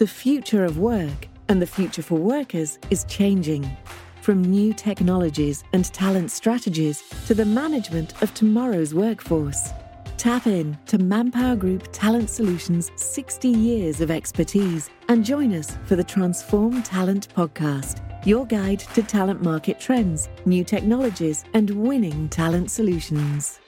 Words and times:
The 0.00 0.06
future 0.06 0.64
of 0.64 0.78
work 0.78 1.28
and 1.50 1.60
the 1.60 1.66
future 1.66 2.00
for 2.00 2.14
workers 2.14 2.78
is 2.88 3.04
changing. 3.04 3.70
From 4.22 4.40
new 4.40 4.72
technologies 4.72 5.62
and 5.74 5.84
talent 5.92 6.30
strategies 6.30 7.02
to 7.26 7.34
the 7.34 7.44
management 7.44 8.22
of 8.22 8.32
tomorrow's 8.32 8.94
workforce. 8.94 9.72
Tap 10.16 10.46
in 10.46 10.78
to 10.86 10.96
Manpower 10.96 11.54
Group 11.54 11.86
Talent 11.92 12.30
Solutions' 12.30 12.90
60 12.96 13.48
years 13.48 14.00
of 14.00 14.10
expertise 14.10 14.88
and 15.08 15.22
join 15.22 15.52
us 15.52 15.76
for 15.84 15.96
the 15.96 16.04
Transform 16.04 16.82
Talent 16.82 17.28
podcast, 17.34 18.00
your 18.24 18.46
guide 18.46 18.78
to 18.94 19.02
talent 19.02 19.42
market 19.42 19.78
trends, 19.78 20.30
new 20.46 20.64
technologies, 20.64 21.44
and 21.52 21.68
winning 21.68 22.26
talent 22.30 22.70
solutions. 22.70 23.59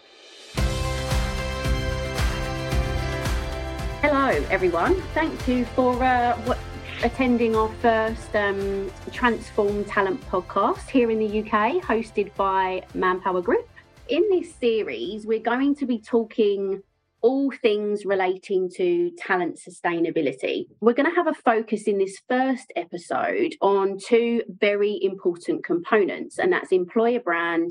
Hello, 4.03 4.29
everyone. 4.50 5.00
Thank 5.14 5.48
you 5.48 5.64
for 5.64 5.95
uh, 6.03 6.37
what, 6.43 6.59
attending 7.03 7.54
our 7.54 7.68
first 7.81 8.35
um, 8.35 8.90
Transform 9.13 9.85
Talent 9.85 10.21
podcast 10.29 10.89
here 10.90 11.11
in 11.11 11.18
the 11.18 11.40
UK, 11.40 11.82
hosted 11.82 12.35
by 12.35 12.82
Manpower 12.94 13.41
Group 13.41 13.68
in 14.08 14.29
this 14.30 14.54
series, 14.57 15.27
we're 15.27 15.39
going 15.39 15.75
to 15.77 15.86
be 15.86 15.99
talking 15.99 16.82
all 17.22 17.50
things 17.63 18.04
relating 18.04 18.68
to 18.68 19.11
talent 19.17 19.58
sustainability. 19.58 20.66
We're 20.80 20.93
going 20.93 21.08
to 21.08 21.16
have 21.16 21.29
a 21.29 21.35
focus 21.35 21.85
in 21.85 21.99
this 21.99 22.21
first 22.29 22.72
episode 22.77 23.55
on 23.63 23.99
two 23.99 24.43
very 24.49 24.99
important 25.00 25.64
components, 25.64 26.39
and 26.39 26.53
that's 26.53 26.72
employer 26.72 27.21
brand 27.21 27.71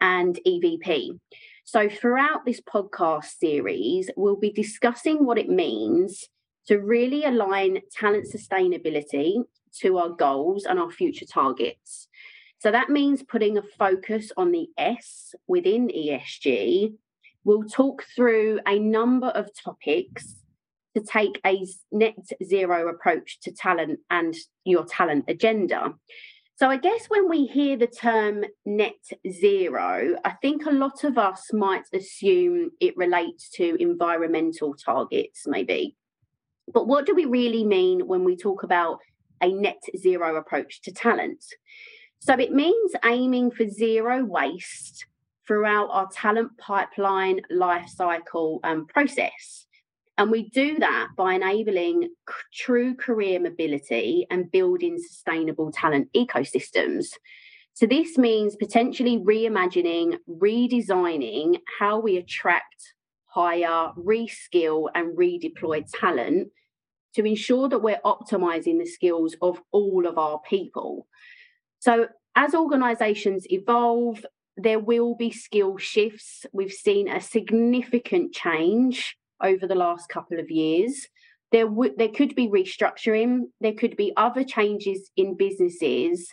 and 0.00 0.38
EVP. 0.46 1.18
So, 1.72 1.88
throughout 1.88 2.44
this 2.44 2.60
podcast 2.60 3.38
series, 3.38 4.10
we'll 4.16 4.34
be 4.34 4.50
discussing 4.50 5.24
what 5.24 5.38
it 5.38 5.48
means 5.48 6.28
to 6.66 6.80
really 6.80 7.24
align 7.24 7.78
talent 7.92 8.26
sustainability 8.26 9.44
to 9.78 9.98
our 9.98 10.08
goals 10.08 10.64
and 10.64 10.80
our 10.80 10.90
future 10.90 11.26
targets. 11.26 12.08
So 12.58 12.72
that 12.72 12.90
means 12.90 13.22
putting 13.22 13.56
a 13.56 13.62
focus 13.62 14.32
on 14.36 14.50
the 14.50 14.66
S 14.76 15.32
within 15.46 15.86
ESG. 15.86 16.94
We'll 17.44 17.62
talk 17.62 18.04
through 18.16 18.58
a 18.66 18.80
number 18.80 19.28
of 19.28 19.50
topics 19.54 20.42
to 20.96 21.04
take 21.04 21.40
a 21.46 21.64
net 21.92 22.16
zero 22.42 22.88
approach 22.88 23.38
to 23.42 23.52
talent 23.52 24.00
and 24.10 24.34
your 24.64 24.86
talent 24.86 25.26
agenda. 25.28 25.94
So, 26.60 26.68
I 26.68 26.76
guess 26.76 27.06
when 27.08 27.26
we 27.26 27.46
hear 27.46 27.78
the 27.78 27.86
term 27.86 28.44
net 28.66 29.02
zero, 29.32 30.14
I 30.26 30.32
think 30.42 30.66
a 30.66 30.70
lot 30.70 31.04
of 31.04 31.16
us 31.16 31.54
might 31.54 31.84
assume 31.94 32.72
it 32.80 32.94
relates 32.98 33.48
to 33.52 33.80
environmental 33.80 34.74
targets, 34.74 35.44
maybe. 35.46 35.96
But 36.70 36.86
what 36.86 37.06
do 37.06 37.14
we 37.14 37.24
really 37.24 37.64
mean 37.64 38.06
when 38.06 38.24
we 38.24 38.36
talk 38.36 38.62
about 38.62 38.98
a 39.40 39.50
net 39.50 39.80
zero 39.96 40.36
approach 40.36 40.82
to 40.82 40.92
talent? 40.92 41.42
So 42.18 42.34
it 42.34 42.52
means 42.52 42.92
aiming 43.06 43.52
for 43.52 43.66
zero 43.66 44.22
waste 44.22 45.06
throughout 45.46 45.88
our 45.90 46.10
talent 46.12 46.58
pipeline 46.58 47.40
life 47.48 47.88
cycle 47.88 48.60
um, 48.64 48.84
process. 48.86 49.64
And 50.20 50.30
we 50.30 50.50
do 50.50 50.78
that 50.80 51.08
by 51.16 51.32
enabling 51.32 52.02
c- 52.02 52.34
true 52.52 52.94
career 52.94 53.40
mobility 53.40 54.26
and 54.30 54.50
building 54.50 54.98
sustainable 54.98 55.72
talent 55.72 56.10
ecosystems. 56.14 57.06
So, 57.72 57.86
this 57.86 58.18
means 58.18 58.54
potentially 58.54 59.16
reimagining, 59.16 60.18
redesigning 60.28 61.60
how 61.78 62.00
we 62.00 62.18
attract, 62.18 62.92
hire, 63.24 63.92
reskill, 63.96 64.90
and 64.94 65.16
redeploy 65.16 65.86
talent 65.98 66.48
to 67.14 67.24
ensure 67.24 67.70
that 67.70 67.78
we're 67.78 68.02
optimizing 68.04 68.78
the 68.78 68.84
skills 68.84 69.34
of 69.40 69.58
all 69.72 70.06
of 70.06 70.18
our 70.18 70.38
people. 70.40 71.06
So, 71.78 72.08
as 72.36 72.54
organizations 72.54 73.50
evolve, 73.50 74.26
there 74.58 74.80
will 74.80 75.14
be 75.14 75.30
skill 75.30 75.78
shifts. 75.78 76.44
We've 76.52 76.70
seen 76.70 77.08
a 77.08 77.22
significant 77.22 78.34
change 78.34 79.16
over 79.42 79.66
the 79.66 79.74
last 79.74 80.08
couple 80.08 80.38
of 80.38 80.50
years. 80.50 81.06
There, 81.52 81.64
w- 81.64 81.94
there 81.96 82.08
could 82.08 82.34
be 82.34 82.48
restructuring, 82.48 83.42
there 83.60 83.74
could 83.74 83.96
be 83.96 84.12
other 84.16 84.44
changes 84.44 85.10
in 85.16 85.36
businesses 85.36 86.28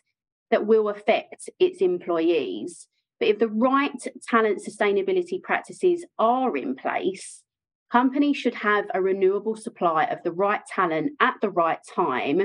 that 0.52 0.66
will 0.66 0.90
affect 0.90 1.50
its 1.60 1.82
employees. 1.82 2.88
But 3.20 3.30
if 3.30 3.40
the 3.40 3.48
right 3.48 3.92
talent 4.30 4.62
sustainability 4.68 5.42
practices 5.42 6.06
are 6.20 6.56
in 6.56 6.76
place, 6.76 7.44
companies 7.92 8.38
should 8.38 8.56
have 8.56 8.86
a 8.94 9.02
renewable 9.02 9.56
supply 9.56 10.06
of 10.06 10.20
the 10.24 10.32
right 10.32 10.62
talent 10.66 11.14
at 11.20 11.36
the 11.42 11.50
right 11.50 11.80
time 11.96 12.42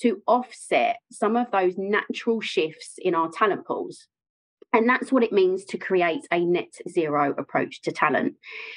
to 0.00 0.22
offset 0.26 0.96
some 1.10 1.36
of 1.36 1.50
those 1.50 1.74
natural 1.76 2.40
shifts 2.40 2.94
in 2.98 3.14
our 3.14 3.30
talent 3.30 3.66
pools. 3.66 4.06
And 4.74 4.88
that's 4.88 5.12
what 5.12 5.22
it 5.22 5.32
means 5.32 5.64
to 5.66 5.78
create 5.78 6.26
a 6.32 6.44
net 6.44 6.74
zero 6.88 7.32
approach 7.38 7.80
to 7.82 7.92
talent. 7.92 8.34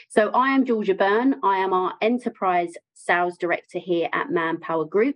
So 0.09 0.29
I 0.29 0.49
am 0.49 0.63
Georgia 0.63 0.93
Byrne. 0.93 1.37
I 1.43 1.57
am 1.57 1.73
our 1.73 1.95
enterprise 2.03 2.73
sales 2.93 3.35
director 3.35 3.79
here 3.79 4.07
at 4.13 4.29
Manpower 4.29 4.85
Group. 4.85 5.15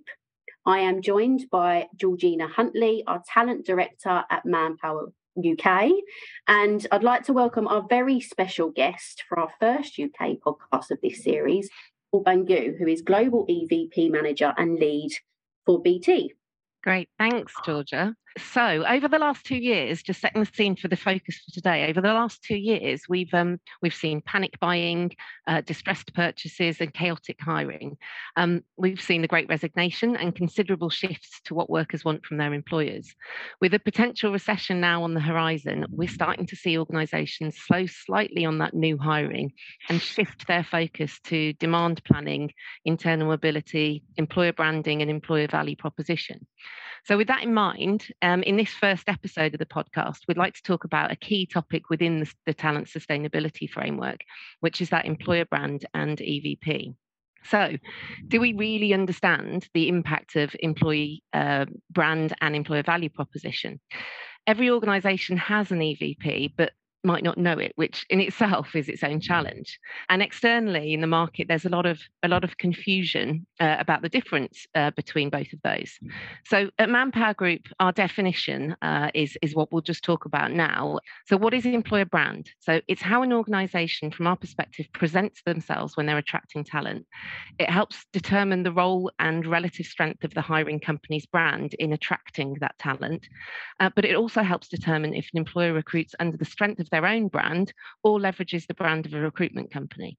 I 0.65 0.79
am 0.79 1.03
joined 1.03 1.45
by 1.51 1.87
Georgina 1.95 2.47
Huntley, 2.47 3.03
our 3.05 3.21
talent 3.31 3.63
director 3.63 4.23
at 4.31 4.43
Manpower 4.43 5.13
UK. 5.37 5.91
And 6.47 6.87
I'd 6.91 7.03
like 7.03 7.25
to 7.25 7.33
welcome 7.33 7.67
our 7.67 7.85
very 7.87 8.19
special 8.19 8.71
guest 8.71 9.23
for 9.29 9.39
our 9.39 9.49
first 9.59 9.99
UK 9.99 10.37
podcast 10.43 10.89
of 10.89 10.97
this 11.03 11.23
series, 11.23 11.69
Paul 12.09 12.23
Bangu, 12.23 12.75
who 12.79 12.87
is 12.87 13.03
Global 13.03 13.45
EVP 13.45 14.09
Manager 14.09 14.51
and 14.57 14.79
Lead 14.79 15.11
for 15.63 15.79
BT. 15.79 16.33
Great, 16.83 17.07
thanks, 17.19 17.53
Georgia. 17.63 18.15
So, 18.37 18.85
over 18.87 19.09
the 19.09 19.19
last 19.19 19.45
two 19.45 19.57
years, 19.57 20.01
just 20.01 20.21
setting 20.21 20.41
the 20.41 20.49
scene 20.53 20.77
for 20.77 20.87
the 20.87 20.95
focus 20.95 21.41
for 21.45 21.51
today, 21.51 21.89
over 21.89 21.99
the 21.99 22.13
last 22.13 22.41
two 22.41 22.55
years, 22.55 23.03
we've 23.09 23.33
um, 23.33 23.59
we've 23.81 23.93
seen 23.93 24.21
panic 24.21 24.57
buying, 24.61 25.11
uh, 25.47 25.59
distressed 25.61 26.13
purchases, 26.13 26.79
and 26.79 26.93
chaotic 26.93 27.37
hiring. 27.41 27.97
Um, 28.37 28.61
we've 28.77 29.01
seen 29.01 29.21
the 29.21 29.27
Great 29.27 29.49
Resignation 29.49 30.15
and 30.15 30.33
considerable 30.33 30.89
shifts 30.89 31.41
to 31.45 31.53
what 31.53 31.69
workers 31.69 32.05
want 32.05 32.25
from 32.25 32.37
their 32.37 32.53
employers. 32.53 33.13
With 33.59 33.73
a 33.73 33.79
potential 33.79 34.31
recession 34.31 34.79
now 34.79 35.03
on 35.03 35.13
the 35.13 35.19
horizon, 35.19 35.85
we're 35.89 36.07
starting 36.07 36.45
to 36.47 36.55
see 36.55 36.77
organisations 36.77 37.57
slow 37.57 37.85
slightly 37.85 38.45
on 38.45 38.59
that 38.59 38.73
new 38.73 38.97
hiring 38.97 39.51
and 39.89 40.01
shift 40.01 40.47
their 40.47 40.63
focus 40.63 41.19
to 41.25 41.51
demand 41.53 42.01
planning, 42.05 42.53
internal 42.85 43.27
mobility, 43.27 44.03
employer 44.15 44.53
branding, 44.53 45.01
and 45.01 45.11
employer 45.11 45.47
value 45.47 45.75
proposition. 45.75 46.47
So, 47.03 47.17
with 47.17 47.27
that 47.27 47.43
in 47.43 47.53
mind, 47.53 48.07
um, 48.21 48.43
in 48.43 48.57
this 48.57 48.69
first 48.69 49.09
episode 49.09 49.53
of 49.53 49.59
the 49.59 49.65
podcast, 49.65 50.19
we'd 50.27 50.37
like 50.37 50.53
to 50.53 50.63
talk 50.63 50.83
about 50.83 51.11
a 51.11 51.15
key 51.15 51.45
topic 51.45 51.89
within 51.89 52.19
the, 52.19 52.33
the 52.45 52.53
talent 52.53 52.87
sustainability 52.87 53.69
framework, 53.69 54.21
which 54.59 54.81
is 54.81 54.89
that 54.89 55.05
employer 55.05 55.45
brand 55.45 55.85
and 55.93 56.17
EVP. 56.19 56.93
So, 57.43 57.77
do 58.27 58.39
we 58.39 58.53
really 58.53 58.93
understand 58.93 59.67
the 59.73 59.87
impact 59.87 60.35
of 60.35 60.55
employee 60.59 61.23
uh, 61.33 61.65
brand 61.89 62.33
and 62.39 62.55
employer 62.55 62.83
value 62.83 63.09
proposition? 63.09 63.79
Every 64.45 64.69
organization 64.69 65.37
has 65.37 65.71
an 65.71 65.79
EVP, 65.79 66.53
but 66.55 66.73
might 67.03 67.23
not 67.23 67.37
know 67.37 67.57
it 67.57 67.73
which 67.75 68.05
in 68.09 68.19
itself 68.19 68.75
is 68.75 68.89
its 68.89 69.03
own 69.03 69.19
challenge. 69.19 69.79
And 70.09 70.21
externally 70.21 70.93
in 70.93 71.01
the 71.01 71.07
market 71.07 71.47
there's 71.47 71.65
a 71.65 71.69
lot 71.69 71.85
of 71.85 71.99
a 72.23 72.27
lot 72.27 72.43
of 72.43 72.57
confusion 72.57 73.45
uh, 73.59 73.77
about 73.79 74.01
the 74.01 74.09
difference 74.09 74.65
uh, 74.75 74.91
between 74.91 75.29
both 75.29 75.51
of 75.53 75.61
those. 75.63 75.99
So 76.45 76.69
at 76.77 76.89
manpower 76.89 77.33
group 77.33 77.61
our 77.79 77.91
definition 77.91 78.75
uh, 78.81 79.09
is 79.13 79.37
is 79.41 79.55
what 79.55 79.71
we'll 79.71 79.81
just 79.81 80.03
talk 80.03 80.25
about 80.25 80.51
now. 80.51 80.99
So 81.27 81.37
what 81.37 81.53
is 81.53 81.65
employer 81.65 82.05
brand? 82.05 82.49
So 82.59 82.81
it's 82.87 83.01
how 83.01 83.23
an 83.23 83.33
organization 83.33 84.11
from 84.11 84.27
our 84.27 84.35
perspective 84.35 84.87
presents 84.93 85.41
themselves 85.43 85.97
when 85.97 86.05
they're 86.05 86.17
attracting 86.17 86.63
talent. 86.63 87.05
It 87.59 87.69
helps 87.69 88.05
determine 88.13 88.63
the 88.63 88.71
role 88.71 89.11
and 89.19 89.45
relative 89.45 89.85
strength 89.85 90.23
of 90.23 90.33
the 90.33 90.41
hiring 90.41 90.79
company's 90.79 91.25
brand 91.25 91.73
in 91.75 91.93
attracting 91.93 92.57
that 92.61 92.77
talent. 92.79 93.27
Uh, 93.79 93.89
but 93.95 94.05
it 94.05 94.15
also 94.15 94.43
helps 94.43 94.67
determine 94.67 95.13
if 95.13 95.29
an 95.33 95.39
employer 95.39 95.73
recruits 95.73 96.13
under 96.19 96.37
the 96.37 96.45
strength 96.45 96.79
of 96.79 96.89
their 96.91 97.05
own 97.05 97.27
brand 97.27 97.73
or 98.03 98.19
leverages 98.19 98.67
the 98.67 98.73
brand 98.73 99.05
of 99.05 99.13
a 99.13 99.19
recruitment 99.19 99.71
company. 99.71 100.17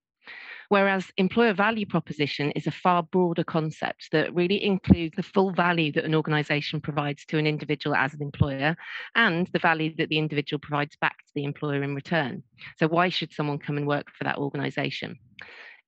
Whereas 0.68 1.10
employer 1.18 1.52
value 1.52 1.84
proposition 1.84 2.50
is 2.52 2.66
a 2.66 2.70
far 2.70 3.02
broader 3.02 3.44
concept 3.44 4.08
that 4.12 4.34
really 4.34 4.64
includes 4.64 5.16
the 5.16 5.22
full 5.22 5.52
value 5.52 5.92
that 5.92 6.04
an 6.04 6.14
organization 6.14 6.80
provides 6.80 7.26
to 7.26 7.38
an 7.38 7.46
individual 7.46 7.94
as 7.94 8.14
an 8.14 8.22
employer 8.22 8.74
and 9.14 9.48
the 9.48 9.58
value 9.58 9.94
that 9.96 10.08
the 10.08 10.16
individual 10.16 10.58
provides 10.58 10.96
back 10.96 11.18
to 11.18 11.32
the 11.34 11.44
employer 11.44 11.82
in 11.82 11.94
return. 11.94 12.42
So, 12.78 12.88
why 12.88 13.10
should 13.10 13.34
someone 13.34 13.58
come 13.58 13.76
and 13.76 13.86
work 13.86 14.06
for 14.16 14.24
that 14.24 14.38
organization? 14.38 15.18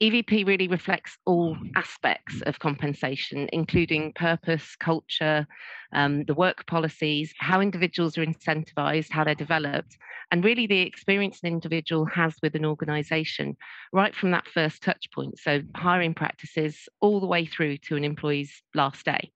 EVP 0.04 0.46
really 0.46 0.68
reflects 0.68 1.16
all 1.24 1.56
aspects 1.76 2.42
of 2.42 2.58
compensation, 2.58 3.48
including 3.54 4.12
purpose, 4.12 4.76
culture, 4.76 5.46
um, 5.94 6.24
the 6.24 6.34
work 6.34 6.66
policies, 6.66 7.32
how 7.38 7.62
individuals 7.62 8.18
are 8.18 8.26
incentivized, 8.26 9.10
how 9.10 9.24
they're 9.24 9.34
developed, 9.34 9.96
and 10.30 10.44
really 10.44 10.66
the 10.66 10.80
experience 10.80 11.40
an 11.42 11.48
individual 11.48 12.04
has 12.04 12.34
with 12.42 12.54
an 12.54 12.66
organization, 12.66 13.56
right 13.94 14.14
from 14.14 14.30
that 14.32 14.46
first 14.46 14.82
touch 14.82 15.06
point. 15.14 15.38
So, 15.38 15.62
hiring 15.74 16.12
practices 16.12 16.86
all 17.00 17.18
the 17.18 17.26
way 17.26 17.46
through 17.46 17.78
to 17.88 17.96
an 17.96 18.04
employee's 18.04 18.62
last 18.74 19.06
day. 19.06 19.32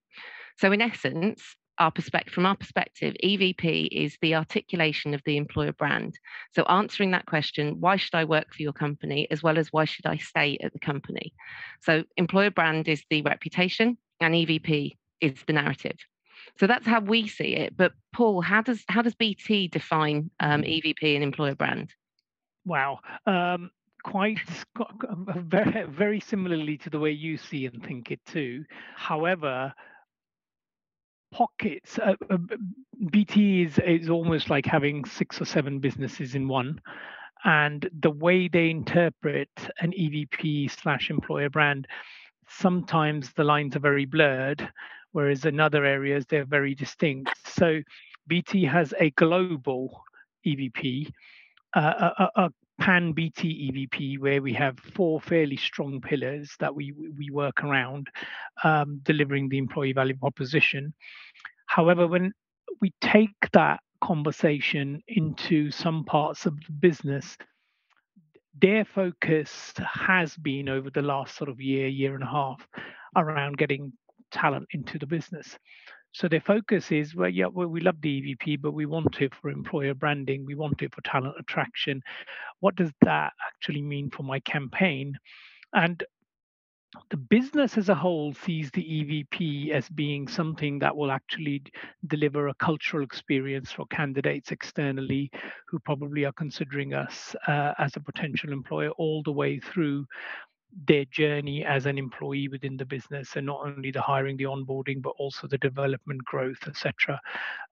So, 0.58 0.70
in 0.70 0.82
essence, 0.82 1.56
our 1.78 1.90
perspective 1.90 2.32
from 2.32 2.46
our 2.46 2.56
perspective 2.56 3.14
evp 3.24 3.88
is 3.92 4.16
the 4.20 4.34
articulation 4.34 5.14
of 5.14 5.22
the 5.24 5.36
employer 5.36 5.72
brand. 5.72 6.18
So 6.54 6.64
answering 6.64 7.10
that 7.12 7.26
question 7.26 7.80
why 7.80 7.96
should 7.96 8.14
i 8.14 8.24
work 8.24 8.54
for 8.54 8.62
your 8.62 8.72
company 8.72 9.26
as 9.30 9.42
well 9.42 9.58
as 9.58 9.72
why 9.72 9.84
should 9.84 10.06
i 10.06 10.16
stay 10.16 10.58
at 10.62 10.72
the 10.72 10.78
company? 10.78 11.32
So 11.82 12.04
employer 12.16 12.50
brand 12.50 12.88
is 12.88 13.02
the 13.10 13.22
reputation 13.22 13.98
and 14.20 14.34
evp 14.34 14.96
is 15.20 15.34
the 15.46 15.52
narrative. 15.52 15.98
So 16.58 16.66
that's 16.66 16.86
how 16.86 17.00
we 17.00 17.28
see 17.28 17.56
it. 17.56 17.76
But 17.76 17.92
paul 18.12 18.40
how 18.40 18.62
does 18.62 18.84
how 18.88 19.02
does 19.02 19.14
bt 19.14 19.68
define 19.68 20.30
um, 20.40 20.62
evp 20.62 21.02
and 21.02 21.22
employer 21.22 21.54
brand? 21.54 21.94
Wow. 22.64 23.00
Um, 23.26 23.70
quite 24.04 24.38
very, 25.36 25.86
very 25.86 26.20
similarly 26.20 26.78
to 26.78 26.90
the 26.90 26.98
way 26.98 27.10
you 27.10 27.36
see 27.36 27.66
and 27.66 27.84
think 27.84 28.10
it 28.10 28.20
too. 28.26 28.64
However 28.96 29.72
pockets. 31.30 31.98
Uh, 31.98 32.14
uh, 32.30 32.38
BT 33.10 33.62
is 33.62 33.78
is 33.78 34.10
almost 34.10 34.50
like 34.50 34.66
having 34.66 35.04
six 35.04 35.40
or 35.40 35.44
seven 35.44 35.78
businesses 35.78 36.34
in 36.34 36.48
one, 36.48 36.80
and 37.44 37.88
the 38.00 38.10
way 38.10 38.48
they 38.48 38.70
interpret 38.70 39.50
an 39.80 39.92
EVP 39.92 40.70
slash 40.70 41.10
employer 41.10 41.50
brand, 41.50 41.86
sometimes 42.48 43.32
the 43.32 43.44
lines 43.44 43.76
are 43.76 43.80
very 43.80 44.04
blurred, 44.04 44.68
whereas 45.12 45.44
in 45.44 45.60
other 45.60 45.84
areas 45.84 46.26
they're 46.26 46.44
very 46.44 46.74
distinct. 46.74 47.30
So 47.46 47.80
BT 48.26 48.64
has 48.64 48.92
a 48.98 49.10
global 49.10 50.02
EVP, 50.46 51.10
uh, 51.74 52.10
a, 52.18 52.28
a, 52.36 52.50
pan 52.78 53.12
BT 53.12 53.70
EVP 53.72 54.18
where 54.18 54.40
we 54.40 54.52
have 54.54 54.78
four 54.78 55.20
fairly 55.20 55.56
strong 55.56 56.00
pillars 56.00 56.50
that 56.60 56.74
we 56.74 56.92
we 57.16 57.30
work 57.30 57.64
around 57.64 58.08
um, 58.64 59.00
delivering 59.02 59.48
the 59.48 59.58
employee 59.58 59.92
value 59.92 60.16
proposition. 60.16 60.94
However, 61.66 62.06
when 62.06 62.32
we 62.80 62.92
take 63.00 63.34
that 63.52 63.80
conversation 64.00 65.02
into 65.08 65.70
some 65.70 66.04
parts 66.04 66.46
of 66.46 66.54
the 66.66 66.72
business, 66.72 67.36
their 68.60 68.84
focus 68.84 69.72
has 69.78 70.36
been 70.36 70.68
over 70.68 70.90
the 70.90 71.02
last 71.02 71.36
sort 71.36 71.50
of 71.50 71.60
year, 71.60 71.88
year 71.88 72.14
and 72.14 72.24
a 72.24 72.26
half 72.26 72.66
around 73.16 73.58
getting 73.58 73.92
talent 74.30 74.66
into 74.72 74.98
the 74.98 75.06
business. 75.06 75.58
So 76.12 76.28
their 76.28 76.40
focus 76.40 76.90
is, 76.90 77.14
well, 77.14 77.28
yeah, 77.28 77.46
well, 77.46 77.68
we 77.68 77.80
love 77.80 78.00
the 78.00 78.20
EVP, 78.20 78.60
but 78.60 78.72
we 78.72 78.86
want 78.86 79.20
it 79.20 79.34
for 79.34 79.50
employer 79.50 79.94
branding, 79.94 80.44
we 80.46 80.54
want 80.54 80.82
it 80.82 80.94
for 80.94 81.00
talent 81.02 81.34
attraction. 81.38 82.02
What 82.60 82.76
does 82.76 82.92
that 83.02 83.32
actually 83.46 83.82
mean 83.82 84.10
for 84.10 84.22
my 84.22 84.40
campaign? 84.40 85.18
And 85.74 86.02
the 87.10 87.18
business 87.18 87.76
as 87.76 87.90
a 87.90 87.94
whole 87.94 88.32
sees 88.32 88.70
the 88.70 88.82
EVP 88.82 89.70
as 89.70 89.88
being 89.90 90.26
something 90.26 90.78
that 90.78 90.96
will 90.96 91.10
actually 91.10 91.62
deliver 92.06 92.48
a 92.48 92.54
cultural 92.54 93.04
experience 93.04 93.70
for 93.70 93.86
candidates 93.86 94.50
externally 94.52 95.30
who 95.68 95.78
probably 95.78 96.24
are 96.24 96.32
considering 96.32 96.94
us 96.94 97.36
uh, 97.46 97.74
as 97.78 97.96
a 97.96 98.00
potential 98.00 98.52
employer 98.52 98.90
all 98.92 99.22
the 99.22 99.32
way 99.32 99.60
through 99.60 100.06
their 100.86 101.04
journey 101.06 101.64
as 101.64 101.86
an 101.86 101.96
employee 101.96 102.48
within 102.48 102.76
the 102.76 102.84
business 102.84 103.36
and 103.36 103.46
not 103.46 103.60
only 103.64 103.90
the 103.90 104.00
hiring 104.00 104.36
the 104.36 104.44
onboarding 104.44 105.00
but 105.00 105.14
also 105.18 105.46
the 105.46 105.58
development 105.58 106.22
growth 106.24 106.58
etc 106.66 107.18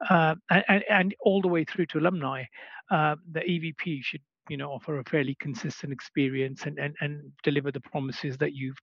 uh, 0.08 0.34
and, 0.50 0.84
and, 0.88 1.14
all 1.20 1.42
the 1.42 1.48
way 1.48 1.62
through 1.62 1.84
to 1.86 1.98
alumni 1.98 2.42
uh, 2.90 3.14
the 3.32 3.40
evp 3.40 4.02
should 4.02 4.22
you 4.48 4.56
know 4.56 4.70
offer 4.70 4.98
a 4.98 5.04
fairly 5.04 5.36
consistent 5.40 5.92
experience 5.92 6.64
and, 6.64 6.78
and 6.78 6.94
and 7.00 7.30
deliver 7.42 7.70
the 7.70 7.80
promises 7.80 8.36
that 8.38 8.54
you've 8.54 8.78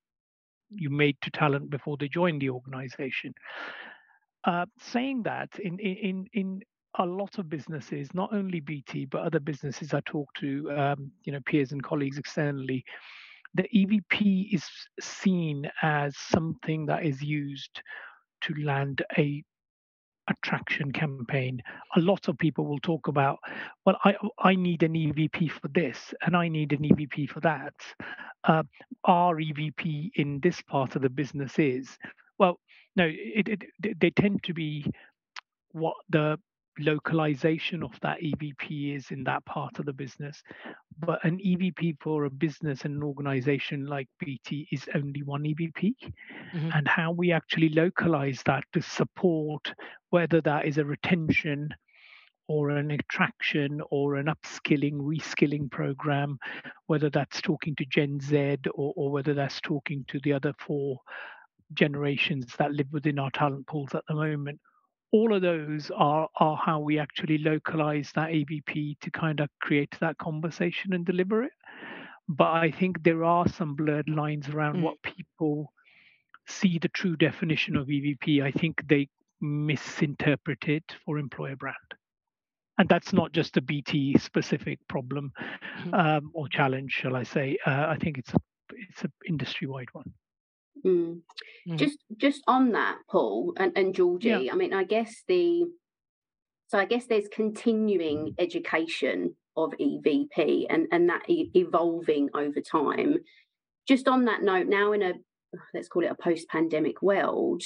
you 0.75 0.89
made 0.89 1.17
to 1.21 1.31
talent 1.31 1.69
before 1.69 1.97
they 1.97 2.07
join 2.07 2.39
the 2.39 2.49
organization. 2.49 3.33
Uh, 4.45 4.65
saying 4.79 5.23
that 5.23 5.49
in 5.59 5.79
in 5.79 6.27
in 6.33 6.61
a 6.99 7.05
lot 7.05 7.39
of 7.39 7.49
businesses, 7.49 8.13
not 8.13 8.33
only 8.33 8.59
BT 8.59 9.05
but 9.05 9.21
other 9.21 9.39
businesses 9.39 9.93
I 9.93 10.01
talk 10.05 10.29
to, 10.35 10.71
um, 10.71 11.11
you 11.23 11.31
know, 11.31 11.39
peers 11.45 11.71
and 11.71 11.81
colleagues 11.81 12.17
externally, 12.17 12.83
the 13.55 13.67
EVP 13.73 14.53
is 14.53 14.65
seen 14.99 15.69
as 15.81 16.17
something 16.17 16.85
that 16.87 17.03
is 17.03 17.21
used 17.21 17.81
to 18.41 18.53
land 18.55 19.03
a 19.17 19.43
attraction 20.29 20.91
campaign. 20.91 21.61
A 21.97 21.99
lot 21.99 22.27
of 22.29 22.37
people 22.37 22.65
will 22.65 22.79
talk 22.79 23.07
about, 23.07 23.39
well, 23.85 23.97
I 24.03 24.15
I 24.39 24.55
need 24.55 24.83
an 24.83 24.93
EVP 24.93 25.51
for 25.51 25.67
this 25.69 26.13
and 26.25 26.35
I 26.35 26.47
need 26.47 26.71
an 26.71 26.79
EVP 26.79 27.29
for 27.29 27.41
that. 27.41 27.73
Uh, 28.45 28.63
our 29.05 29.35
EVP 29.35 30.11
in 30.15 30.39
this 30.41 30.61
part 30.61 30.95
of 30.95 31.01
the 31.01 31.09
business 31.09 31.59
is 31.59 31.97
well, 32.39 32.59
no, 32.95 33.05
it, 33.09 33.47
it, 33.47 33.99
they 33.99 34.09
tend 34.09 34.43
to 34.43 34.53
be 34.53 34.85
what 35.71 35.95
the 36.09 36.39
localization 36.79 37.83
of 37.83 37.91
that 38.01 38.19
EVP 38.19 38.95
is 38.95 39.11
in 39.11 39.23
that 39.25 39.45
part 39.45 39.79
of 39.79 39.85
the 39.85 39.93
business. 39.93 40.41
But 40.99 41.23
an 41.23 41.39
EVP 41.39 41.97
for 41.99 42.25
a 42.25 42.29
business 42.29 42.85
and 42.85 42.95
an 42.95 43.03
organization 43.03 43.85
like 43.85 44.07
BT 44.19 44.67
is 44.71 44.87
only 44.95 45.23
one 45.23 45.43
EVP. 45.43 45.93
Mm-hmm. 46.55 46.69
And 46.73 46.87
how 46.87 47.11
we 47.11 47.31
actually 47.31 47.69
localize 47.69 48.41
that 48.45 48.63
to 48.73 48.81
support 48.81 49.73
whether 50.09 50.41
that 50.41 50.65
is 50.65 50.77
a 50.77 50.85
retention 50.85 51.69
or 52.47 52.71
an 52.71 52.91
attraction 52.91 53.81
or 53.89 54.15
an 54.15 54.27
upskilling, 54.27 54.93
reskilling 54.93 55.71
program, 55.71 56.37
whether 56.87 57.09
that's 57.09 57.41
talking 57.41 57.75
to 57.75 57.85
Gen 57.85 58.19
Z 58.19 58.57
or, 58.73 58.93
or 58.95 59.11
whether 59.11 59.33
that's 59.33 59.61
talking 59.61 60.03
to 60.09 60.19
the 60.23 60.33
other 60.33 60.53
four 60.59 60.99
generations 61.73 62.53
that 62.57 62.73
live 62.73 62.91
within 62.91 63.17
our 63.17 63.31
talent 63.31 63.65
pools 63.65 63.95
at 63.95 64.03
the 64.07 64.13
moment 64.13 64.59
all 65.13 65.33
of 65.33 65.43
those 65.43 65.91
are 65.95 66.27
are 66.35 66.57
how 66.57 66.79
we 66.79 66.99
actually 66.99 67.37
localize 67.37 68.11
that 68.15 68.31
EVP 68.31 68.99
to 68.99 69.11
kind 69.11 69.39
of 69.39 69.47
create 69.61 69.95
that 70.01 70.17
conversation 70.17 70.93
and 70.93 71.05
deliver 71.05 71.43
it. 71.43 71.53
But 72.27 72.51
I 72.51 72.71
think 72.71 73.03
there 73.03 73.23
are 73.23 73.47
some 73.47 73.75
blurred 73.75 74.09
lines 74.09 74.49
around 74.49 74.77
mm. 74.77 74.81
what 74.81 74.95
people 75.03 75.71
see 76.47 76.79
the 76.79 76.89
true 76.89 77.15
definition 77.15 77.75
of 77.75 77.87
EVP. 77.87 78.41
I 78.41 78.51
think 78.51 78.81
they 78.87 79.07
misinterpret 79.39 80.67
it 80.67 80.95
for 81.05 81.19
employer 81.19 81.55
brand. 81.55 81.77
And 82.79 82.89
that's 82.89 83.13
not 83.13 83.33
just 83.33 83.55
a 83.57 83.61
BT 83.61 84.17
specific 84.17 84.79
problem 84.87 85.31
mm-hmm. 85.79 85.93
um, 85.93 86.31
or 86.33 86.47
challenge, 86.47 86.91
shall 86.91 87.15
I 87.15 87.23
say. 87.23 87.57
Uh, 87.67 87.85
I 87.87 87.97
think 88.01 88.17
it's 88.17 88.33
a 88.33 88.39
it's 88.71 89.03
an 89.03 89.11
industry 89.29 89.67
wide 89.67 89.89
one. 89.91 90.11
Mm. 90.85 91.21
Mm. 91.67 91.77
Just 91.77 91.97
just 92.17 92.43
on 92.47 92.71
that, 92.71 92.97
Paul 93.09 93.53
and, 93.57 93.71
and 93.75 93.95
Georgie, 93.95 94.29
yeah. 94.29 94.51
I 94.53 94.55
mean, 94.55 94.73
I 94.73 94.83
guess 94.83 95.23
the 95.27 95.65
so 96.67 96.77
I 96.79 96.85
guess 96.85 97.05
there's 97.05 97.27
continuing 97.31 98.33
education 98.39 99.35
of 99.55 99.73
EVP 99.79 100.65
and, 100.69 100.87
and 100.91 101.09
that 101.09 101.29
e- 101.29 101.51
evolving 101.53 102.29
over 102.33 102.59
time. 102.59 103.17
Just 103.87 104.07
on 104.07 104.25
that 104.25 104.41
note, 104.41 104.67
now 104.67 104.91
in 104.91 105.03
a 105.03 105.13
let's 105.73 105.87
call 105.87 106.03
it 106.03 106.11
a 106.11 106.15
post-pandemic 106.15 107.01
world, 107.01 107.61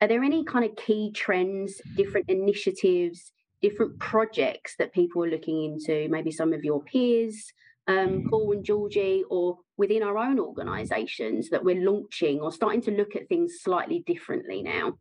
are 0.00 0.08
there 0.08 0.24
any 0.24 0.44
kind 0.44 0.64
of 0.64 0.76
key 0.76 1.12
trends, 1.12 1.80
different 1.96 2.28
initiatives, 2.28 3.32
different 3.62 3.98
projects 4.00 4.74
that 4.78 4.92
people 4.92 5.24
are 5.24 5.30
looking 5.30 5.64
into? 5.64 6.08
Maybe 6.08 6.32
some 6.32 6.52
of 6.52 6.64
your 6.64 6.82
peers, 6.82 7.52
um, 7.88 8.26
Paul 8.28 8.52
and 8.52 8.64
Georgie, 8.64 9.24
or 9.28 9.58
within 9.76 10.02
our 10.02 10.18
own 10.18 10.38
organisations 10.38 11.48
that 11.50 11.64
we're 11.64 11.82
launching 11.82 12.40
or 12.40 12.52
starting 12.52 12.82
to 12.82 12.90
look 12.90 13.16
at 13.16 13.28
things 13.28 13.60
slightly 13.60 14.04
differently 14.06 14.62
now? 14.62 14.98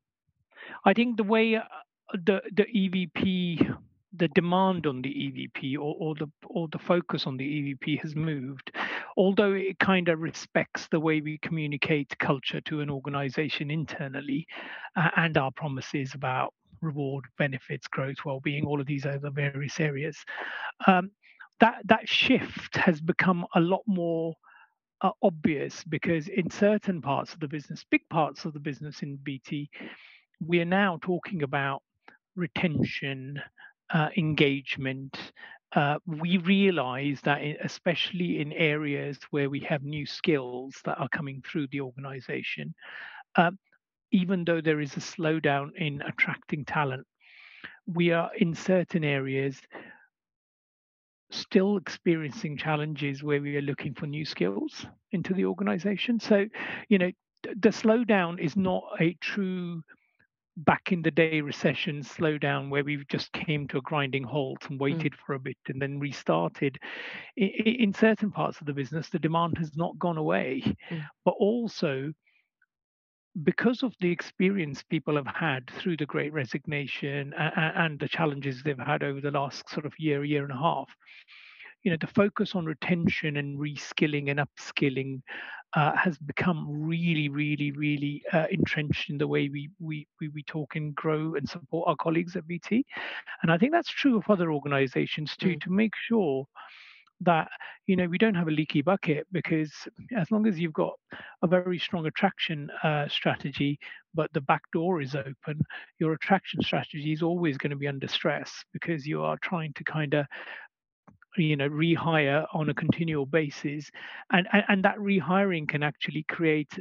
I 0.85 0.93
think 0.93 1.17
the 1.17 1.23
way 1.23 1.55
uh, 1.55 1.61
the 2.13 2.41
the 2.53 2.63
EVP, 2.63 3.77
the 4.13 4.27
demand 4.29 4.87
on 4.87 5.01
the 5.01 5.09
EVP 5.09 5.75
or, 5.75 5.95
or 5.99 6.15
the 6.15 6.27
or 6.45 6.67
the 6.69 6.79
focus 6.79 7.27
on 7.27 7.37
the 7.37 7.45
EVP 7.45 8.01
has 8.01 8.15
moved, 8.15 8.71
although 9.17 9.53
it 9.53 9.77
kind 9.79 10.07
of 10.07 10.19
respects 10.19 10.87
the 10.89 10.99
way 10.99 11.21
we 11.21 11.37
communicate 11.39 12.17
culture 12.19 12.61
to 12.61 12.81
an 12.81 12.89
organisation 12.89 13.69
internally, 13.69 14.47
uh, 14.95 15.09
and 15.17 15.37
our 15.37 15.51
promises 15.51 16.13
about 16.13 16.53
reward, 16.81 17.25
benefits, 17.37 17.87
growth, 17.87 18.17
well-being, 18.23 18.65
all 18.65 18.79
of 18.79 18.85
these 18.85 19.05
other 19.05 19.31
various 19.31 19.79
areas. 19.79 20.17
Um, 20.85 21.09
that 21.59 21.81
that 21.85 22.07
shift 22.07 22.75
has 22.75 23.01
become 23.01 23.45
a 23.55 23.59
lot 23.59 23.81
more 23.87 24.35
uh, 25.01 25.11
obvious 25.21 25.83
because 25.83 26.27
in 26.27 26.49
certain 26.49 27.01
parts 27.01 27.33
of 27.33 27.39
the 27.39 27.47
business, 27.47 27.85
big 27.89 28.07
parts 28.09 28.45
of 28.45 28.53
the 28.53 28.59
business 28.59 29.01
in 29.01 29.17
BT, 29.17 29.69
we 30.45 30.59
are 30.59 30.65
now 30.65 30.99
talking 31.01 31.43
about 31.43 31.81
retention, 32.35 33.41
uh, 33.93 34.09
engagement, 34.17 35.17
uh, 35.75 35.97
we 36.05 36.37
realize 36.37 37.19
that, 37.23 37.41
especially 37.63 38.39
in 38.39 38.53
areas 38.53 39.19
where 39.31 39.49
we 39.49 39.59
have 39.59 39.83
new 39.83 40.05
skills 40.05 40.75
that 40.85 40.97
are 40.97 41.09
coming 41.09 41.41
through 41.45 41.67
the 41.67 41.81
organization, 41.81 42.73
uh, 43.35 43.51
even 44.11 44.45
though 44.45 44.61
there 44.61 44.79
is 44.79 44.95
a 44.95 45.01
slowdown 45.01 45.69
in 45.75 46.01
attracting 46.03 46.63
talent, 46.63 47.05
we 47.85 48.11
are 48.11 48.31
in 48.37 48.53
certain 48.53 49.03
areas 49.03 49.59
still 51.29 51.77
experiencing 51.77 52.57
challenges 52.57 53.23
where 53.23 53.41
we 53.41 53.57
are 53.57 53.61
looking 53.61 53.93
for 53.93 54.07
new 54.07 54.25
skills 54.25 54.85
into 55.11 55.33
the 55.33 55.45
organization. 55.45 56.19
So, 56.19 56.45
you 56.89 56.97
know, 56.97 57.11
the 57.43 57.69
slowdown 57.69 58.39
is 58.39 58.55
not 58.55 58.83
a 58.99 59.15
true 59.21 59.83
back 60.57 60.91
in 60.91 61.03
the 61.03 61.11
day 61.11 61.39
recession 61.39 62.01
slowdown 62.01 62.69
where 62.69 62.83
we 62.83 63.03
just 63.09 63.31
came 63.31 63.67
to 63.67 63.77
a 63.77 63.81
grinding 63.81 64.23
halt 64.23 64.57
and 64.69 64.79
mm. 64.79 64.81
waited 64.81 65.13
mm. 65.13 65.17
for 65.23 65.35
a 65.35 65.39
bit 65.39 65.57
and 65.67 65.79
then 65.79 65.99
restarted 65.99 66.79
in, 67.35 67.47
in, 67.47 67.93
certain 67.93 68.31
parts 68.31 68.59
of 68.59 68.65
the 68.65 68.73
business 68.73 69.07
the 69.09 69.19
demand 69.19 69.55
has 69.55 69.75
not 69.75 69.97
gone 69.99 70.17
away 70.17 70.63
mm. 70.89 71.03
but 71.23 71.35
also 71.39 72.11
because 73.43 73.83
of 73.83 73.93
the 73.99 74.11
experience 74.11 74.83
people 74.83 75.15
have 75.15 75.27
had 75.27 75.69
through 75.77 75.97
the 75.97 76.05
great 76.05 76.33
resignation 76.33 77.33
and, 77.37 77.53
and 77.55 77.99
the 77.99 78.07
challenges 78.07 78.63
they've 78.63 78.77
had 78.77 79.03
over 79.03 79.21
the 79.21 79.31
last 79.31 79.69
sort 79.69 79.85
of 79.85 79.93
year 79.99 80.23
year 80.23 80.43
and 80.43 80.51
a 80.51 80.57
half 80.57 80.89
you 81.83 81.91
know 81.91 81.97
the 82.01 82.07
focus 82.07 82.55
on 82.55 82.65
retention 82.65 83.37
and 83.37 83.59
reskilling 83.59 84.29
and 84.31 84.39
upskilling 84.39 85.21
uh, 85.75 85.95
has 85.95 86.17
become 86.17 86.65
really, 86.69 87.29
really, 87.29 87.71
really 87.71 88.23
uh, 88.33 88.45
entrenched 88.49 89.09
in 89.09 89.17
the 89.17 89.27
way 89.27 89.49
we, 89.49 89.69
we, 89.79 90.07
we, 90.19 90.29
we 90.29 90.43
talk 90.43 90.75
and 90.75 90.95
grow 90.95 91.35
and 91.35 91.47
support 91.47 91.87
our 91.87 91.95
colleagues 91.97 92.35
at 92.35 92.47
BT. 92.47 92.85
And 93.43 93.51
I 93.51 93.57
think 93.57 93.73
that's 93.73 93.89
true 93.89 94.17
of 94.17 94.23
other 94.29 94.51
organizations 94.51 95.35
too, 95.37 95.55
mm. 95.55 95.61
to 95.61 95.69
make 95.69 95.93
sure 95.95 96.45
that 97.21 97.49
you 97.87 97.95
know 97.95 98.05
we 98.05 98.17
don't 98.17 98.35
have 98.35 98.47
a 98.47 98.51
leaky 98.51 98.81
bucket 98.81 99.25
because 99.31 99.71
as 100.15 100.29
long 100.29 100.45
as 100.45 100.59
you've 100.59 100.73
got 100.73 100.93
a 101.41 101.47
very 101.47 101.79
strong 101.79 102.05
attraction 102.05 102.69
uh, 102.83 103.07
strategy 103.07 103.79
but 104.13 104.31
the 104.33 104.41
back 104.41 104.61
door 104.71 105.01
is 105.01 105.15
open 105.15 105.59
your 105.99 106.13
attraction 106.13 106.61
strategy 106.61 107.11
is 107.11 107.23
always 107.23 107.57
going 107.57 107.71
to 107.71 107.75
be 107.75 107.87
under 107.87 108.07
stress 108.07 108.63
because 108.71 109.07
you 109.07 109.23
are 109.23 109.37
trying 109.41 109.73
to 109.73 109.83
kind 109.83 110.13
of 110.13 110.25
you 111.37 111.55
know 111.55 111.69
rehire 111.69 112.45
on 112.53 112.69
a 112.69 112.73
continual 112.73 113.25
basis 113.25 113.89
and 114.31 114.47
and, 114.53 114.63
and 114.69 114.83
that 114.85 114.97
rehiring 114.97 115.67
can 115.67 115.83
actually 115.83 116.23
create 116.29 116.71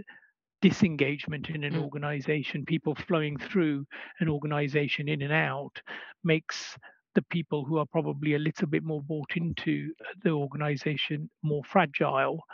disengagement 0.62 1.50
in 1.50 1.64
an 1.64 1.74
mm. 1.74 1.82
organization 1.82 2.64
people 2.64 2.94
flowing 2.94 3.38
through 3.38 3.84
an 4.20 4.28
organization 4.28 5.08
in 5.08 5.22
and 5.22 5.32
out 5.32 5.80
makes 6.24 6.76
the 7.16 7.22
people 7.30 7.64
who 7.64 7.78
are 7.78 7.86
probably 7.86 8.34
a 8.34 8.38
little 8.38 8.68
bit 8.68 8.84
more 8.84 9.02
bought 9.02 9.32
into 9.36 9.92
the 10.22 10.30
organization 10.30 11.28
more 11.42 11.64
fragile 11.64 12.44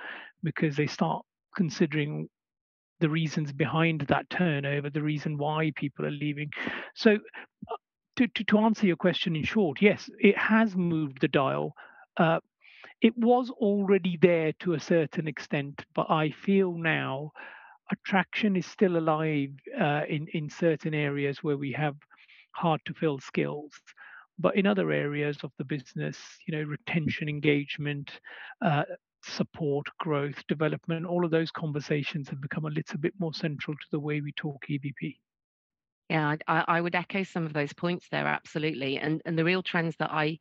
because 0.42 0.76
they 0.76 0.86
start 0.86 1.22
considering 1.54 2.28
the 3.00 3.10
reasons 3.10 3.52
behind 3.52 4.02
that 4.02 4.30
turnover, 4.30 4.88
the 4.88 5.02
reason 5.02 5.36
why 5.36 5.72
people 5.76 6.06
are 6.06 6.10
leaving. 6.10 6.50
So, 6.94 7.12
uh, 7.12 7.76
to, 8.16 8.28
to, 8.28 8.44
to 8.44 8.58
answer 8.60 8.86
your 8.86 8.96
question 8.96 9.36
in 9.36 9.44
short, 9.44 9.82
yes, 9.82 10.08
it 10.20 10.38
has 10.38 10.76
moved 10.76 11.20
the 11.20 11.28
dial 11.28 11.74
uh, 12.18 12.40
it 13.02 13.18
was 13.18 13.50
already 13.50 14.16
there 14.22 14.52
to 14.60 14.74
a 14.74 14.80
certain 14.80 15.26
extent, 15.26 15.84
but 15.94 16.08
I 16.08 16.30
feel 16.30 16.72
now 16.72 17.32
attraction 17.90 18.56
is 18.56 18.66
still 18.66 18.96
alive 18.96 19.50
uh, 19.78 20.02
in 20.08 20.28
in 20.32 20.48
certain 20.48 20.94
areas 20.94 21.42
where 21.42 21.56
we 21.58 21.72
have 21.72 21.96
hard 22.52 22.80
to 22.86 22.94
fill 22.94 23.18
skills. 23.18 23.72
But 24.38 24.56
in 24.56 24.66
other 24.66 24.90
areas 24.90 25.38
of 25.44 25.52
the 25.58 25.64
business, 25.64 26.18
you 26.46 26.56
know, 26.56 26.64
retention, 26.64 27.28
engagement, 27.28 28.10
uh, 28.64 28.84
support, 29.24 29.86
growth, 29.98 30.42
development, 30.48 31.06
all 31.06 31.24
of 31.24 31.30
those 31.30 31.50
conversations 31.50 32.28
have 32.28 32.40
become 32.40 32.64
a 32.64 32.70
little 32.70 32.98
bit 32.98 33.14
more 33.18 33.34
central 33.34 33.74
to 33.74 33.86
the 33.90 34.00
way 34.00 34.20
we 34.20 34.32
talk 34.32 34.64
EVP. 34.68 35.16
Yeah, 36.08 36.36
I, 36.48 36.64
I 36.68 36.80
would 36.80 36.94
echo 36.94 37.22
some 37.22 37.46
of 37.46 37.52
those 37.52 37.72
points 37.72 38.06
there, 38.10 38.26
absolutely. 38.26 38.98
And 38.98 39.22
and 39.24 39.38
the 39.38 39.44
real 39.44 39.62
trends 39.62 39.96
that 39.98 40.10
I 40.10 40.38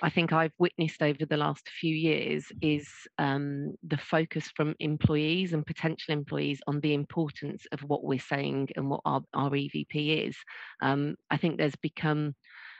I 0.00 0.10
think 0.10 0.32
I've 0.32 0.52
witnessed 0.58 1.02
over 1.02 1.26
the 1.26 1.36
last 1.36 1.68
few 1.68 1.94
years 1.94 2.46
is 2.62 2.88
um, 3.18 3.74
the 3.82 3.96
focus 3.96 4.48
from 4.54 4.76
employees 4.78 5.52
and 5.52 5.66
potential 5.66 6.14
employees 6.14 6.60
on 6.68 6.80
the 6.80 6.94
importance 6.94 7.66
of 7.72 7.80
what 7.80 8.04
we're 8.04 8.20
saying 8.20 8.68
and 8.76 8.88
what 8.88 9.00
our, 9.04 9.22
our 9.34 9.50
EVP 9.50 10.28
is. 10.28 10.36
Um, 10.80 11.16
I 11.30 11.36
think 11.36 11.58
there's 11.58 11.76
become 11.76 12.36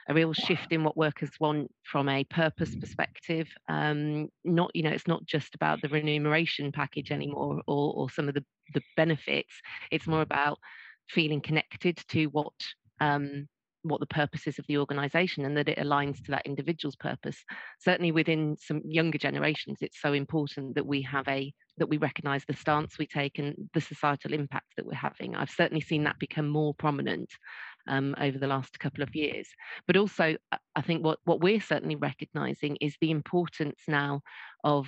a 0.07 0.13
real 0.13 0.33
shift 0.33 0.71
in 0.71 0.83
what 0.83 0.97
workers 0.97 1.31
want 1.39 1.71
from 1.83 2.09
a 2.09 2.23
purpose 2.25 2.75
perspective. 2.75 3.47
Um, 3.67 4.29
not, 4.43 4.71
you 4.75 4.83
know, 4.83 4.91
it's 4.91 5.07
not 5.07 5.25
just 5.25 5.55
about 5.55 5.81
the 5.81 5.89
remuneration 5.89 6.71
package 6.71 7.11
anymore 7.11 7.61
or, 7.67 7.93
or 7.93 8.09
some 8.09 8.27
of 8.27 8.35
the, 8.35 8.43
the 8.73 8.81
benefits. 8.95 9.53
It's 9.91 10.07
more 10.07 10.21
about 10.21 10.59
feeling 11.09 11.41
connected 11.41 11.97
to 12.09 12.25
what 12.27 12.53
um, 13.01 13.47
what 13.83 13.99
the 13.99 14.05
purpose 14.07 14.45
is 14.45 14.59
of 14.59 14.65
the 14.67 14.77
organization 14.77 15.45
and 15.45 15.55
that 15.55 15.69
it 15.69 15.77
aligns 15.77 16.23
to 16.23 16.31
that 16.31 16.45
individual's 16.45 16.97
purpose 16.97 17.37
certainly 17.79 18.11
within 18.11 18.57
some 18.59 18.81
younger 18.83 19.17
generations 19.17 19.77
it's 19.81 20.01
so 20.01 20.11
important 20.13 20.75
that 20.75 20.85
we 20.85 21.01
have 21.01 21.27
a 21.29 21.53
that 21.79 21.89
we 21.89 21.97
recognize 21.97 22.45
the 22.45 22.53
stance 22.53 22.97
we 22.97 23.07
take 23.07 23.39
and 23.39 23.69
the 23.73 23.81
societal 23.81 24.33
impact 24.33 24.67
that 24.77 24.85
we're 24.85 24.93
having. 24.93 25.35
I've 25.35 25.49
certainly 25.49 25.81
seen 25.81 26.03
that 26.03 26.19
become 26.19 26.47
more 26.47 26.73
prominent 26.73 27.29
um, 27.87 28.15
over 28.19 28.37
the 28.37 28.47
last 28.47 28.79
couple 28.79 29.03
of 29.03 29.15
years. 29.15 29.47
But 29.87 29.97
also 29.97 30.35
i 30.75 30.81
think 30.81 31.03
what 31.03 31.19
what 31.25 31.41
we're 31.41 31.61
certainly 31.61 31.95
recognizing 31.95 32.77
is 32.77 32.95
the 33.01 33.11
importance 33.11 33.81
now 33.87 34.21
of 34.63 34.87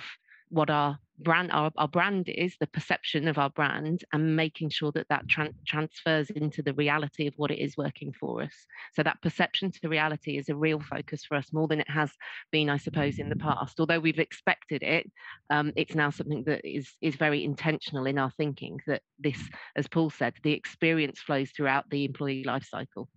what 0.52 0.70
our 0.70 0.98
brand 1.18 1.50
our, 1.52 1.70
our 1.76 1.88
brand 1.88 2.28
is 2.28 2.56
the 2.58 2.66
perception 2.66 3.28
of 3.28 3.38
our 3.38 3.50
brand 3.50 4.04
and 4.12 4.36
making 4.36 4.68
sure 4.70 4.90
that 4.92 5.08
that 5.08 5.28
tra- 5.28 5.52
transfers 5.66 6.30
into 6.30 6.62
the 6.62 6.74
reality 6.74 7.26
of 7.26 7.34
what 7.36 7.50
it 7.50 7.58
is 7.58 7.76
working 7.76 8.12
for 8.18 8.42
us. 8.42 8.52
So 8.94 9.02
that 9.02 9.22
perception 9.22 9.70
to 9.70 9.88
reality 9.88 10.36
is 10.36 10.48
a 10.48 10.56
real 10.56 10.80
focus 10.80 11.24
for 11.24 11.36
us 11.36 11.52
more 11.52 11.68
than 11.68 11.80
it 11.80 11.90
has 11.90 12.10
been 12.50 12.68
i 12.68 12.76
suppose 12.76 13.18
in 13.18 13.28
the 13.28 13.36
past. 13.36 13.80
Although 13.80 14.00
we've 14.00 14.18
expected 14.18 14.82
it 14.82 15.10
um, 15.50 15.72
it's 15.76 15.94
now 15.94 16.10
something 16.10 16.44
that 16.44 16.60
is 16.64 16.90
is 17.00 17.16
very 17.16 17.44
intentional 17.44 18.06
in 18.06 18.18
our 18.18 18.30
thinking 18.36 18.80
that 18.86 19.02
this 19.18 19.38
as 19.76 19.88
paul 19.88 20.10
said 20.10 20.34
the 20.42 20.52
experience 20.52 21.20
flows 21.20 21.50
throughout 21.50 21.88
the 21.90 22.04
employee 22.04 22.44
life 22.44 22.66
cycle 22.68 23.08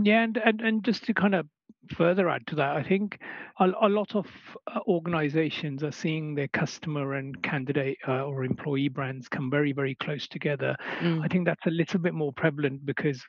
yeah 0.00 0.22
and, 0.22 0.36
and 0.36 0.60
and 0.60 0.84
just 0.84 1.04
to 1.04 1.14
kind 1.14 1.34
of 1.34 1.46
further 1.96 2.28
add 2.28 2.46
to 2.48 2.54
that, 2.56 2.76
I 2.76 2.82
think 2.82 3.18
a, 3.58 3.70
a 3.82 3.88
lot 3.88 4.14
of 4.14 4.26
uh, 4.66 4.80
organizations 4.86 5.82
are 5.82 5.92
seeing 5.92 6.34
their 6.34 6.48
customer 6.48 7.14
and 7.14 7.40
candidate 7.42 7.98
uh, 8.06 8.24
or 8.24 8.44
employee 8.44 8.88
brands 8.88 9.28
come 9.28 9.50
very, 9.50 9.72
very 9.72 9.94
close 9.96 10.28
together. 10.28 10.76
Mm. 11.00 11.24
I 11.24 11.28
think 11.28 11.46
that's 11.46 11.66
a 11.66 11.70
little 11.70 12.00
bit 12.00 12.14
more 12.14 12.32
prevalent 12.32 12.84
because 12.86 13.24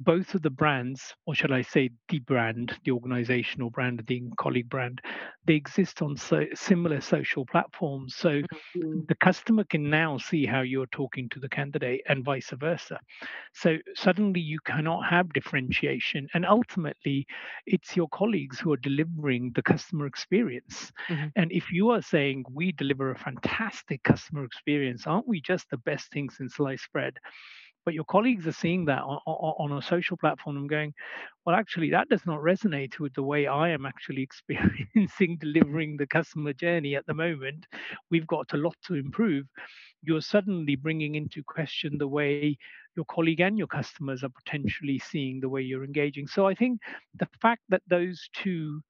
both 0.00 0.34
of 0.34 0.42
the 0.42 0.50
brands, 0.50 1.14
or 1.26 1.34
should 1.34 1.50
I 1.50 1.62
say 1.62 1.90
the 2.08 2.20
brand, 2.20 2.78
the 2.84 2.92
organizational 2.92 3.70
brand, 3.70 4.02
the 4.06 4.22
colleague 4.38 4.68
brand, 4.68 5.00
they 5.46 5.54
exist 5.54 6.02
on 6.02 6.16
so 6.16 6.44
similar 6.54 7.00
social 7.00 7.44
platforms. 7.46 8.14
So 8.14 8.28
mm-hmm. 8.30 9.00
the 9.08 9.14
customer 9.16 9.64
can 9.64 9.90
now 9.90 10.18
see 10.18 10.46
how 10.46 10.60
you're 10.60 10.86
talking 10.86 11.28
to 11.30 11.40
the 11.40 11.48
candidate 11.48 12.02
and 12.08 12.24
vice 12.24 12.50
versa. 12.50 13.00
So 13.54 13.78
suddenly 13.96 14.40
you 14.40 14.60
cannot 14.64 15.08
have 15.08 15.32
differentiation. 15.32 16.28
And 16.32 16.46
ultimately, 16.46 17.26
it's 17.66 17.96
your 17.96 18.08
colleagues 18.08 18.58
who 18.58 18.72
are 18.72 18.78
delivering 18.78 19.52
the 19.54 19.62
customer 19.62 20.06
experience. 20.06 20.92
Mm-hmm. 21.08 21.28
And 21.36 21.52
if 21.52 21.72
you 21.72 21.90
are 21.90 22.02
saying 22.02 22.44
we 22.52 22.72
deliver 22.72 23.10
a 23.10 23.18
fantastic 23.18 24.02
customer 24.02 24.44
experience, 24.44 25.06
aren't 25.06 25.28
we 25.28 25.40
just 25.40 25.68
the 25.70 25.78
best 25.78 26.10
thing 26.12 26.30
since 26.30 26.56
sliced 26.56 26.90
bread? 26.92 27.14
but 27.88 27.94
your 27.94 28.04
colleagues 28.04 28.46
are 28.46 28.52
seeing 28.52 28.84
that 28.84 29.00
on, 29.00 29.18
on, 29.24 29.78
a 29.78 29.80
social 29.80 30.18
platform 30.18 30.58
and 30.58 30.68
going, 30.68 30.92
well, 31.48 31.56
actually, 31.56 31.88
that 31.88 32.10
does 32.10 32.26
not 32.26 32.42
resonate 32.42 33.00
with 33.00 33.14
the 33.14 33.22
way 33.22 33.46
I 33.46 33.70
am 33.70 33.86
actually 33.86 34.20
experiencing 34.30 35.38
delivering 35.40 35.96
the 35.96 36.06
customer 36.06 36.52
journey 36.52 36.94
at 36.94 37.06
the 37.06 37.14
moment. 37.14 37.64
We've 38.10 38.26
got 38.26 38.52
a 38.52 38.58
lot 38.58 38.76
to 38.84 38.96
improve. 38.96 39.46
You're 40.02 40.20
suddenly 40.20 40.76
bringing 40.76 41.14
into 41.14 41.42
question 41.42 41.96
the 41.96 42.06
way 42.06 42.58
your 42.96 43.06
colleague 43.06 43.40
and 43.40 43.56
your 43.56 43.66
customers 43.66 44.22
are 44.22 44.28
potentially 44.44 44.98
seeing 44.98 45.40
the 45.40 45.48
way 45.48 45.62
you're 45.62 45.84
engaging. 45.86 46.26
So 46.26 46.46
I 46.46 46.54
think 46.54 46.82
the 47.18 47.26
fact 47.40 47.62
that 47.70 47.80
those 47.88 48.28
two 48.34 48.82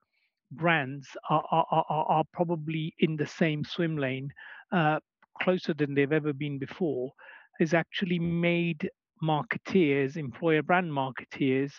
brands 0.50 1.07
are, 1.31 1.45
are, 1.53 1.67
are, 1.71 1.85
are 1.88 2.25
probably 2.33 2.93
in 2.99 3.17
the 3.17 3.27
same 3.29 3.62
swim 3.62 3.97
lane, 3.97 4.33
uh, 4.73 4.99
closer 5.41 5.75
than 5.75 5.95
they've 5.95 6.12
ever 6.12 6.33
been 6.33 6.59
before, 6.59 7.12
has 7.61 7.73
actually 7.73 8.19
made 8.19 8.91
marketeers, 9.23 10.17
employer 10.17 10.62
brand 10.62 10.91
marketeers, 10.91 11.73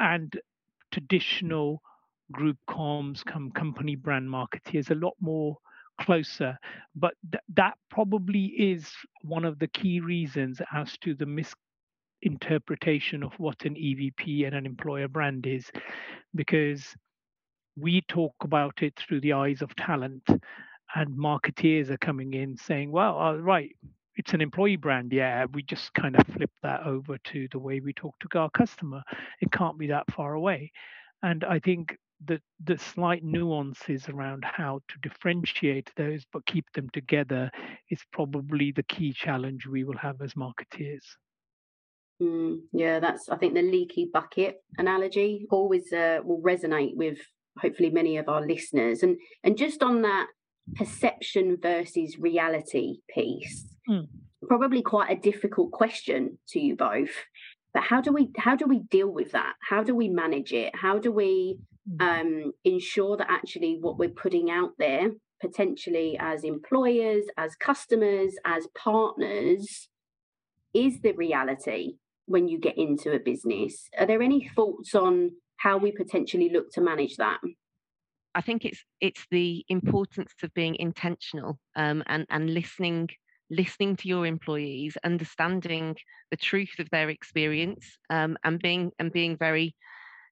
and 0.00 0.32
traditional 0.92 1.80
group 2.32 2.56
comms, 2.68 3.24
com- 3.24 3.50
company 3.52 3.96
brand 3.96 4.28
marketeers 4.28 4.90
a 4.90 4.94
lot 4.94 5.14
more 5.20 5.56
closer. 6.00 6.58
But 6.94 7.14
th- 7.30 7.42
that 7.54 7.74
probably 7.90 8.46
is 8.46 8.90
one 9.22 9.44
of 9.44 9.58
the 9.58 9.68
key 9.68 10.00
reasons 10.00 10.60
as 10.72 10.96
to 10.98 11.14
the 11.14 11.26
misinterpretation 12.22 13.22
of 13.22 13.32
what 13.38 13.64
an 13.64 13.74
EVP 13.74 14.46
and 14.46 14.54
an 14.54 14.66
employer 14.66 15.08
brand 15.08 15.46
is, 15.46 15.70
because 16.34 16.94
we 17.76 18.02
talk 18.08 18.34
about 18.42 18.82
it 18.82 18.94
through 18.96 19.20
the 19.20 19.32
eyes 19.34 19.62
of 19.62 19.74
talent, 19.76 20.28
and 20.94 21.16
marketeers 21.16 21.90
are 21.90 21.98
coming 21.98 22.34
in 22.34 22.56
saying, 22.56 22.90
well, 22.90 23.18
uh, 23.18 23.36
right, 23.36 23.74
it's 24.16 24.32
an 24.32 24.40
employee 24.40 24.76
brand. 24.76 25.12
Yeah, 25.12 25.46
we 25.52 25.62
just 25.62 25.92
kind 25.94 26.16
of 26.16 26.26
flip 26.26 26.50
that 26.62 26.82
over 26.84 27.18
to 27.18 27.48
the 27.52 27.58
way 27.58 27.80
we 27.80 27.92
talk 27.92 28.14
to 28.20 28.38
our 28.38 28.50
customer. 28.50 29.02
It 29.40 29.52
can't 29.52 29.78
be 29.78 29.86
that 29.88 30.10
far 30.12 30.34
away. 30.34 30.72
And 31.22 31.44
I 31.44 31.58
think 31.58 31.96
the 32.26 32.40
the 32.64 32.76
slight 32.76 33.24
nuances 33.24 34.08
around 34.08 34.44
how 34.44 34.80
to 34.88 35.08
differentiate 35.08 35.90
those 35.96 36.22
but 36.32 36.44
keep 36.44 36.66
them 36.74 36.88
together 36.92 37.50
is 37.90 38.00
probably 38.12 38.72
the 38.72 38.82
key 38.82 39.12
challenge 39.12 39.66
we 39.66 39.84
will 39.84 39.96
have 39.96 40.20
as 40.20 40.34
marketeers. 40.34 41.04
Mm, 42.20 42.58
yeah, 42.72 43.00
that's 43.00 43.28
I 43.28 43.36
think 43.36 43.54
the 43.54 43.62
leaky 43.62 44.10
bucket 44.12 44.56
analogy 44.76 45.46
always 45.50 45.90
uh, 45.92 46.18
will 46.22 46.42
resonate 46.42 46.94
with 46.94 47.18
hopefully 47.58 47.90
many 47.90 48.18
of 48.18 48.28
our 48.28 48.46
listeners. 48.46 49.02
And 49.02 49.16
and 49.42 49.56
just 49.56 49.82
on 49.82 50.02
that 50.02 50.26
perception 50.74 51.56
versus 51.60 52.18
reality 52.18 52.98
piece, 53.08 53.69
mm. 53.88 54.06
probably 54.46 54.82
quite 54.82 55.10
a 55.10 55.20
difficult 55.20 55.72
question 55.72 56.38
to 56.48 56.60
you 56.60 56.76
both. 56.76 57.10
But 57.72 57.84
how 57.84 58.00
do 58.00 58.12
we 58.12 58.30
how 58.36 58.56
do 58.56 58.66
we 58.66 58.80
deal 58.90 59.08
with 59.08 59.32
that? 59.32 59.54
How 59.60 59.82
do 59.82 59.94
we 59.94 60.08
manage 60.08 60.52
it? 60.52 60.74
How 60.74 60.98
do 60.98 61.12
we 61.12 61.58
mm. 61.88 62.00
um, 62.02 62.52
ensure 62.64 63.16
that 63.16 63.30
actually 63.30 63.78
what 63.80 63.98
we're 63.98 64.08
putting 64.08 64.50
out 64.50 64.72
there, 64.78 65.10
potentially 65.40 66.18
as 66.18 66.42
employers, 66.42 67.24
as 67.36 67.54
customers, 67.54 68.34
as 68.44 68.66
partners, 68.76 69.88
is 70.74 71.00
the 71.00 71.12
reality 71.12 71.94
when 72.26 72.46
you 72.46 72.58
get 72.58 72.78
into 72.78 73.12
a 73.12 73.18
business. 73.18 73.88
Are 73.98 74.06
there 74.06 74.22
any 74.22 74.48
thoughts 74.54 74.94
on 74.94 75.32
how 75.56 75.78
we 75.78 75.92
potentially 75.92 76.48
look 76.48 76.70
to 76.72 76.80
manage 76.80 77.16
that? 77.16 77.40
I 78.34 78.40
think 78.40 78.64
it's 78.64 78.84
it's 79.00 79.26
the 79.30 79.64
importance 79.68 80.32
of 80.42 80.54
being 80.54 80.76
intentional 80.76 81.58
um, 81.74 82.04
and 82.06 82.26
and 82.30 82.54
listening 82.54 83.08
listening 83.50 83.96
to 83.96 84.08
your 84.08 84.26
employees, 84.26 84.96
understanding 85.04 85.96
the 86.30 86.36
truth 86.36 86.78
of 86.78 86.88
their 86.90 87.10
experience, 87.10 87.98
um, 88.08 88.36
and 88.44 88.60
being 88.60 88.92
and 88.98 89.12
being 89.12 89.36
very, 89.36 89.74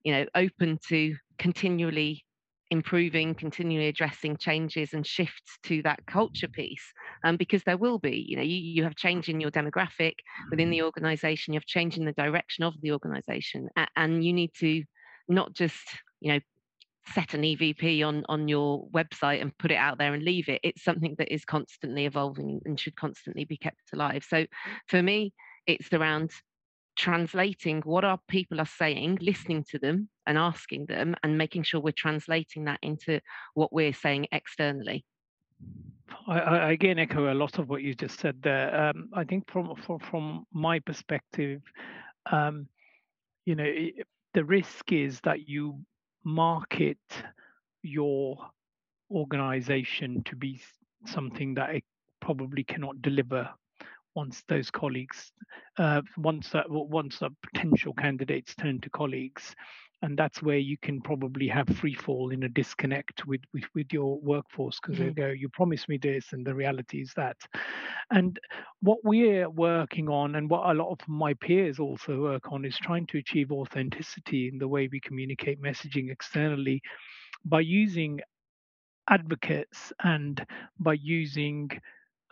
you 0.04 0.12
know, 0.12 0.26
open 0.34 0.78
to 0.88 1.16
continually 1.38 2.24
improving, 2.70 3.34
continually 3.34 3.88
addressing 3.88 4.36
changes 4.36 4.92
and 4.92 5.06
shifts 5.06 5.58
to 5.62 5.82
that 5.82 6.04
culture 6.06 6.48
piece. 6.48 6.92
Um, 7.24 7.36
because 7.36 7.62
there 7.64 7.78
will 7.78 7.98
be, 7.98 8.24
you 8.28 8.36
know, 8.36 8.42
you, 8.42 8.56
you 8.56 8.84
have 8.84 8.94
change 8.94 9.28
in 9.28 9.40
your 9.40 9.50
demographic 9.50 10.14
within 10.50 10.70
the 10.70 10.82
organization, 10.82 11.54
you 11.54 11.58
have 11.58 11.66
change 11.66 11.96
in 11.96 12.04
the 12.04 12.12
direction 12.12 12.64
of 12.64 12.74
the 12.82 12.92
organization, 12.92 13.68
and 13.96 14.24
you 14.24 14.32
need 14.32 14.52
to 14.60 14.84
not 15.28 15.54
just, 15.54 15.86
you 16.20 16.32
know, 16.32 16.40
set 17.14 17.34
an 17.34 17.42
EVP 17.42 18.06
on 18.06 18.24
on 18.28 18.48
your 18.48 18.88
website 18.88 19.40
and 19.40 19.56
put 19.58 19.70
it 19.70 19.76
out 19.76 19.98
there 19.98 20.14
and 20.14 20.22
leave 20.22 20.48
it. 20.48 20.60
It's 20.62 20.84
something 20.84 21.14
that 21.18 21.32
is 21.32 21.44
constantly 21.44 22.06
evolving 22.06 22.60
and 22.64 22.78
should 22.78 22.96
constantly 22.96 23.44
be 23.44 23.56
kept 23.56 23.92
alive. 23.92 24.24
So 24.28 24.46
for 24.86 25.02
me, 25.02 25.32
it's 25.66 25.92
around 25.92 26.30
translating 26.96 27.80
what 27.82 28.04
our 28.04 28.18
people 28.28 28.60
are 28.60 28.66
saying, 28.66 29.18
listening 29.20 29.64
to 29.70 29.78
them 29.78 30.08
and 30.26 30.36
asking 30.36 30.86
them, 30.86 31.14
and 31.22 31.38
making 31.38 31.62
sure 31.62 31.80
we're 31.80 31.92
translating 31.92 32.64
that 32.64 32.80
into 32.82 33.20
what 33.54 33.72
we're 33.72 33.92
saying 33.92 34.26
externally. 34.32 35.04
I, 36.26 36.38
I 36.38 36.70
again 36.72 36.98
echo 36.98 37.32
a 37.32 37.34
lot 37.34 37.58
of 37.58 37.68
what 37.68 37.82
you 37.82 37.94
just 37.94 38.20
said 38.20 38.36
there. 38.42 38.74
Um, 38.88 39.08
I 39.14 39.24
think 39.24 39.50
from, 39.50 39.74
from 39.76 39.98
from 39.98 40.46
my 40.52 40.78
perspective, 40.80 41.62
um, 42.30 42.68
you 43.44 43.54
know, 43.54 43.72
the 44.34 44.44
risk 44.44 44.92
is 44.92 45.20
that 45.22 45.48
you 45.48 45.80
market 46.28 46.98
your 47.82 48.36
organization 49.10 50.22
to 50.24 50.36
be 50.36 50.60
something 51.06 51.54
that 51.54 51.74
it 51.74 51.84
probably 52.20 52.62
cannot 52.64 53.00
deliver 53.00 53.48
once 54.14 54.42
those 54.46 54.70
colleagues, 54.70 55.32
uh, 55.78 56.02
once 56.18 56.50
that 56.50 56.66
once 56.68 57.18
the 57.20 57.30
potential 57.42 57.94
candidates 57.94 58.54
turn 58.54 58.80
to 58.80 58.90
colleagues, 58.90 59.54
and 60.02 60.16
that's 60.16 60.42
where 60.42 60.58
you 60.58 60.76
can 60.80 61.00
probably 61.00 61.48
have 61.48 61.68
free 61.68 61.94
fall 61.94 62.30
in 62.30 62.44
a 62.44 62.48
disconnect 62.48 63.26
with 63.26 63.40
with, 63.52 63.64
with 63.74 63.92
your 63.92 64.18
workforce 64.20 64.78
because 64.80 64.96
mm-hmm. 64.98 65.08
they 65.08 65.12
go, 65.12 65.28
you 65.28 65.48
promised 65.48 65.88
me 65.88 65.98
this, 65.98 66.32
and 66.32 66.46
the 66.46 66.54
reality 66.54 67.00
is 67.00 67.12
that. 67.16 67.36
And 68.10 68.38
what 68.80 68.98
we're 69.02 69.50
working 69.50 70.08
on, 70.08 70.36
and 70.36 70.48
what 70.48 70.70
a 70.70 70.74
lot 70.74 70.90
of 70.90 70.98
my 71.08 71.34
peers 71.34 71.78
also 71.78 72.20
work 72.20 72.52
on, 72.52 72.64
is 72.64 72.76
trying 72.78 73.06
to 73.08 73.18
achieve 73.18 73.50
authenticity 73.50 74.48
in 74.48 74.58
the 74.58 74.68
way 74.68 74.88
we 74.90 75.00
communicate 75.00 75.60
messaging 75.60 76.10
externally 76.10 76.80
by 77.44 77.60
using 77.60 78.20
advocates 79.10 79.92
and 80.04 80.44
by 80.78 80.92
using 80.92 81.70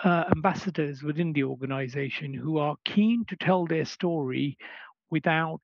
uh, 0.05 0.25
ambassadors 0.35 1.03
within 1.03 1.33
the 1.33 1.43
organization 1.43 2.35
who 2.35 2.59
are 2.59 2.77
keen 2.85 3.25
to 3.27 3.37
tell 3.37 3.67
their 3.67 3.85
story 3.85 4.57
without 5.11 5.63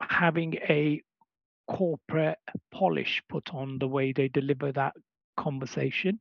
having 0.00 0.54
a 0.68 1.02
corporate 1.68 2.38
polish 2.72 3.22
put 3.28 3.52
on 3.54 3.78
the 3.78 3.88
way 3.88 4.12
they 4.12 4.28
deliver 4.28 4.72
that 4.72 4.94
conversation. 5.36 6.18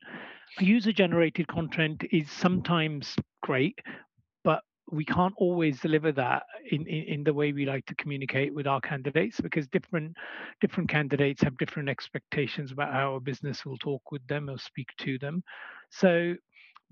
User 0.59 0.91
generated 0.91 1.47
content 1.47 2.03
is 2.11 2.29
sometimes 2.31 3.15
great, 3.41 3.79
but 4.43 4.61
we 4.91 5.03
can't 5.03 5.33
always 5.37 5.79
deliver 5.79 6.11
that 6.11 6.43
in, 6.71 6.85
in, 6.87 7.03
in, 7.03 7.23
the 7.23 7.33
way 7.33 7.51
we 7.51 7.65
like 7.65 7.85
to 7.87 7.95
communicate 7.95 8.53
with 8.53 8.67
our 8.67 8.79
candidates 8.79 9.41
because 9.41 9.67
different 9.67 10.15
different 10.61 10.89
candidates 10.89 11.41
have 11.41 11.57
different 11.57 11.89
expectations 11.89 12.71
about 12.71 12.93
how 12.93 13.15
a 13.15 13.19
business 13.19 13.65
will 13.65 13.77
talk 13.77 14.11
with 14.11 14.25
them 14.27 14.49
or 14.49 14.57
speak 14.59 14.89
to 14.99 15.17
them. 15.17 15.43
So 15.89 16.35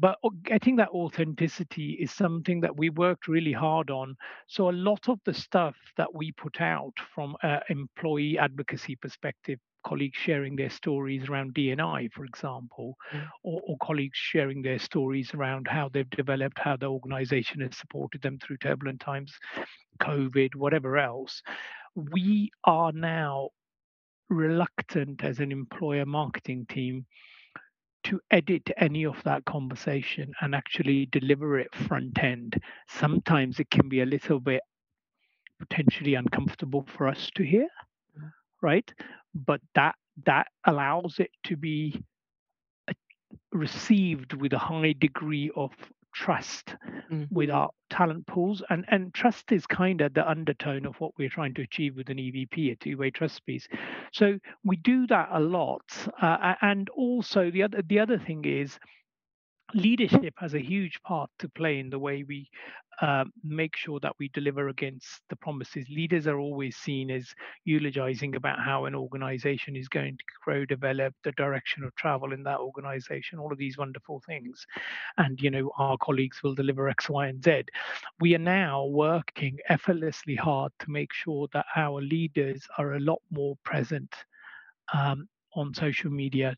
but 0.03 0.19
getting 0.43 0.75
that 0.75 0.89
authenticity 0.89 1.91
is 1.91 2.11
something 2.11 2.59
that 2.59 2.75
we 2.75 2.89
worked 2.89 3.29
really 3.29 3.53
hard 3.53 3.89
on. 3.89 4.17
So 4.47 4.69
a 4.69 4.71
lot 4.89 5.07
of 5.07 5.17
the 5.23 5.33
stuff 5.33 5.77
that 5.95 6.13
we 6.13 6.33
put 6.33 6.59
out 6.59 6.91
from 7.15 7.37
an 7.41 7.61
employee 7.69 8.37
advocacy 8.37 8.97
perspective, 8.97 9.59
colleagues 9.87 10.17
sharing 10.17 10.57
their 10.57 10.69
stories 10.69 11.29
around 11.29 11.53
DNI, 11.53 12.11
for 12.11 12.25
example, 12.25 12.97
mm. 13.13 13.25
or, 13.43 13.61
or, 13.65 13.77
colleagues 13.81 14.17
sharing 14.17 14.61
their 14.61 14.77
stories 14.77 15.33
around 15.33 15.69
how 15.69 15.87
they've 15.87 16.09
developed, 16.09 16.59
how 16.59 16.75
the 16.75 16.87
organization 16.87 17.61
has 17.61 17.77
supported 17.77 18.21
them 18.21 18.37
through 18.39 18.57
turbulent 18.57 18.99
times, 18.99 19.31
COVID, 20.01 20.53
whatever 20.55 20.97
else. 20.97 21.41
We 21.95 22.51
are 22.65 22.91
now 22.91 23.51
reluctant 24.29 25.23
as 25.23 25.39
an 25.39 25.53
employer 25.53 26.05
marketing 26.05 26.65
team 26.67 27.05
to 28.05 28.19
edit 28.31 28.69
any 28.77 29.05
of 29.05 29.21
that 29.23 29.45
conversation 29.45 30.33
and 30.41 30.55
actually 30.55 31.07
deliver 31.07 31.59
it 31.59 31.73
front 31.75 32.21
end. 32.23 32.61
Sometimes 32.87 33.59
it 33.59 33.69
can 33.71 33.89
be 33.89 34.01
a 34.01 34.05
little 34.05 34.39
bit 34.39 34.61
potentially 35.59 36.15
uncomfortable 36.15 36.85
for 36.97 37.07
us 37.07 37.31
to 37.35 37.43
hear, 37.43 37.67
right? 38.61 38.91
But 39.33 39.61
that 39.75 39.95
that 40.25 40.47
allows 40.65 41.19
it 41.19 41.31
to 41.45 41.57
be 41.57 42.03
uh, 42.87 42.93
received 43.51 44.33
with 44.33 44.53
a 44.53 44.59
high 44.59 44.93
degree 44.99 45.51
of 45.55 45.71
trust 46.13 46.75
mm-hmm. 47.11 47.23
with 47.31 47.49
our 47.49 47.69
talent 47.89 48.25
pools 48.27 48.61
and 48.69 48.85
and 48.89 49.13
trust 49.13 49.51
is 49.51 49.65
kind 49.65 50.01
of 50.01 50.13
the 50.13 50.27
undertone 50.27 50.85
of 50.85 50.95
what 50.99 51.11
we're 51.17 51.29
trying 51.29 51.53
to 51.53 51.61
achieve 51.61 51.95
with 51.95 52.09
an 52.09 52.17
evp 52.17 52.71
a 52.71 52.75
two-way 52.75 53.09
trust 53.09 53.45
piece 53.45 53.67
so 54.11 54.37
we 54.63 54.75
do 54.77 55.07
that 55.07 55.29
a 55.31 55.39
lot 55.39 55.83
uh, 56.21 56.53
and 56.61 56.89
also 56.89 57.51
the 57.51 57.63
other 57.63 57.81
the 57.87 57.99
other 57.99 58.17
thing 58.17 58.45
is 58.45 58.77
leadership 59.73 60.33
has 60.37 60.53
a 60.53 60.59
huge 60.59 61.01
part 61.03 61.29
to 61.39 61.49
play 61.49 61.79
in 61.79 61.89
the 61.89 61.99
way 61.99 62.23
we 62.27 62.49
uh, 63.01 63.25
make 63.43 63.75
sure 63.75 63.99
that 63.99 64.13
we 64.19 64.29
deliver 64.29 64.69
against 64.69 65.21
the 65.29 65.35
promises. 65.35 65.85
Leaders 65.89 66.27
are 66.27 66.39
always 66.39 66.75
seen 66.77 67.09
as 67.09 67.33
eulogizing 67.65 68.35
about 68.35 68.59
how 68.59 68.85
an 68.85 68.95
organization 68.95 69.75
is 69.75 69.87
going 69.87 70.17
to 70.17 70.23
grow, 70.43 70.65
develop, 70.65 71.13
the 71.23 71.31
direction 71.33 71.83
of 71.83 71.95
travel 71.95 72.33
in 72.33 72.43
that 72.43 72.59
organization, 72.59 73.39
all 73.39 73.51
of 73.51 73.57
these 73.57 73.77
wonderful 73.77 74.21
things. 74.25 74.65
And, 75.17 75.41
you 75.41 75.49
know, 75.49 75.71
our 75.77 75.97
colleagues 75.97 76.43
will 76.43 76.55
deliver 76.55 76.89
X, 76.89 77.09
Y, 77.09 77.27
and 77.27 77.43
Z. 77.43 77.63
We 78.19 78.35
are 78.35 78.39
now 78.39 78.85
working 78.85 79.57
effortlessly 79.69 80.35
hard 80.35 80.71
to 80.79 80.91
make 80.91 81.13
sure 81.13 81.47
that 81.53 81.65
our 81.75 82.01
leaders 82.01 82.67
are 82.77 82.93
a 82.93 82.99
lot 82.99 83.21
more 83.31 83.57
present 83.63 84.13
um, 84.93 85.27
on 85.55 85.73
social 85.73 86.11
media 86.11 86.55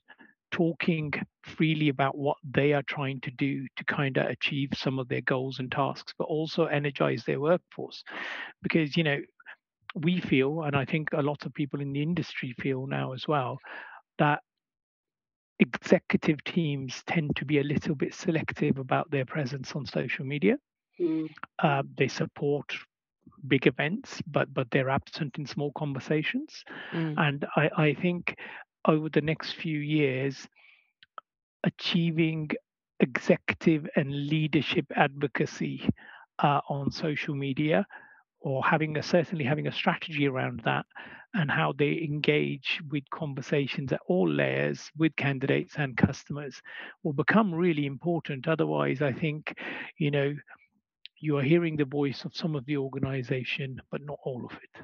talking 0.55 1.11
freely 1.43 1.89
about 1.89 2.17
what 2.17 2.37
they 2.49 2.71
are 2.71 2.83
trying 2.83 3.19
to 3.19 3.31
do 3.31 3.67
to 3.75 3.83
kind 3.83 4.15
of 4.15 4.27
achieve 4.27 4.69
some 4.73 4.99
of 4.99 5.09
their 5.09 5.19
goals 5.19 5.59
and 5.59 5.69
tasks, 5.69 6.13
but 6.17 6.29
also 6.29 6.63
energize 6.63 7.25
their 7.25 7.41
workforce. 7.41 8.01
Because, 8.63 8.95
you 8.95 9.03
know, 9.03 9.19
we 9.95 10.21
feel, 10.21 10.63
and 10.63 10.73
I 10.73 10.85
think 10.85 11.09
a 11.11 11.21
lot 11.21 11.45
of 11.45 11.53
people 11.53 11.81
in 11.81 11.91
the 11.91 12.01
industry 12.01 12.55
feel 12.57 12.87
now 12.87 13.11
as 13.11 13.27
well, 13.27 13.57
that 14.17 14.39
executive 15.59 16.41
teams 16.45 17.03
tend 17.05 17.35
to 17.35 17.43
be 17.43 17.59
a 17.59 17.63
little 17.63 17.95
bit 17.95 18.13
selective 18.13 18.77
about 18.77 19.11
their 19.11 19.25
presence 19.25 19.73
on 19.75 19.85
social 19.85 20.23
media. 20.23 20.55
Mm. 21.01 21.27
Uh, 21.59 21.83
they 21.97 22.07
support 22.07 22.73
big 23.49 23.67
events, 23.67 24.21
but 24.25 24.53
but 24.53 24.67
they're 24.71 24.89
absent 24.89 25.37
in 25.37 25.45
small 25.45 25.73
conversations. 25.77 26.63
Mm. 26.93 27.15
And 27.17 27.45
I, 27.57 27.69
I 27.77 27.93
think 27.93 28.35
over 28.87 29.09
the 29.09 29.21
next 29.21 29.53
few 29.53 29.79
years, 29.79 30.47
achieving 31.63 32.49
executive 32.99 33.87
and 33.95 34.27
leadership 34.27 34.85
advocacy 34.95 35.87
uh, 36.39 36.61
on 36.69 36.91
social 36.91 37.35
media 37.35 37.85
or 38.39 38.63
having 38.63 38.97
a 38.97 39.03
certainly 39.03 39.43
having 39.43 39.67
a 39.67 39.71
strategy 39.71 40.27
around 40.27 40.61
that 40.63 40.85
and 41.33 41.51
how 41.51 41.73
they 41.77 41.99
engage 42.01 42.79
with 42.89 43.03
conversations 43.09 43.91
at 43.91 43.99
all 44.07 44.29
layers 44.29 44.89
with 44.97 45.15
candidates 45.15 45.75
and 45.77 45.97
customers 45.97 46.61
will 47.03 47.13
become 47.13 47.53
really 47.53 47.85
important. 47.85 48.47
Otherwise 48.47 49.01
i 49.01 49.11
think 49.11 49.53
you 49.97 50.11
know 50.11 50.33
you 51.19 51.37
are 51.37 51.43
hearing 51.43 51.75
the 51.75 51.85
voice 51.85 52.23
of 52.23 52.35
some 52.35 52.55
of 52.55 52.65
the 52.65 52.77
organization 52.77 53.81
but 53.91 54.01
not 54.01 54.19
all 54.23 54.45
of 54.45 54.51
it 54.51 54.81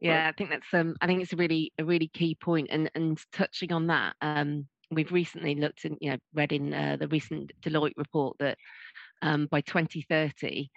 yeah 0.00 0.28
i 0.28 0.32
think 0.32 0.50
that's 0.50 0.72
um 0.72 0.94
i 1.00 1.06
think 1.06 1.22
it's 1.22 1.32
a 1.32 1.36
really 1.36 1.72
a 1.78 1.84
really 1.84 2.08
key 2.08 2.34
point 2.34 2.68
and 2.70 2.90
and 2.94 3.18
touching 3.32 3.72
on 3.72 3.86
that 3.86 4.14
um 4.20 4.66
we've 4.90 5.12
recently 5.12 5.54
looked 5.54 5.84
and 5.84 5.96
you 6.00 6.10
know 6.10 6.18
read 6.34 6.52
in 6.52 6.72
uh, 6.72 6.96
the 6.98 7.08
recent 7.08 7.52
deloitte 7.62 7.96
report 7.96 8.36
that 8.38 8.58
um, 9.22 9.46
by 9.50 9.60
2030 9.62 10.70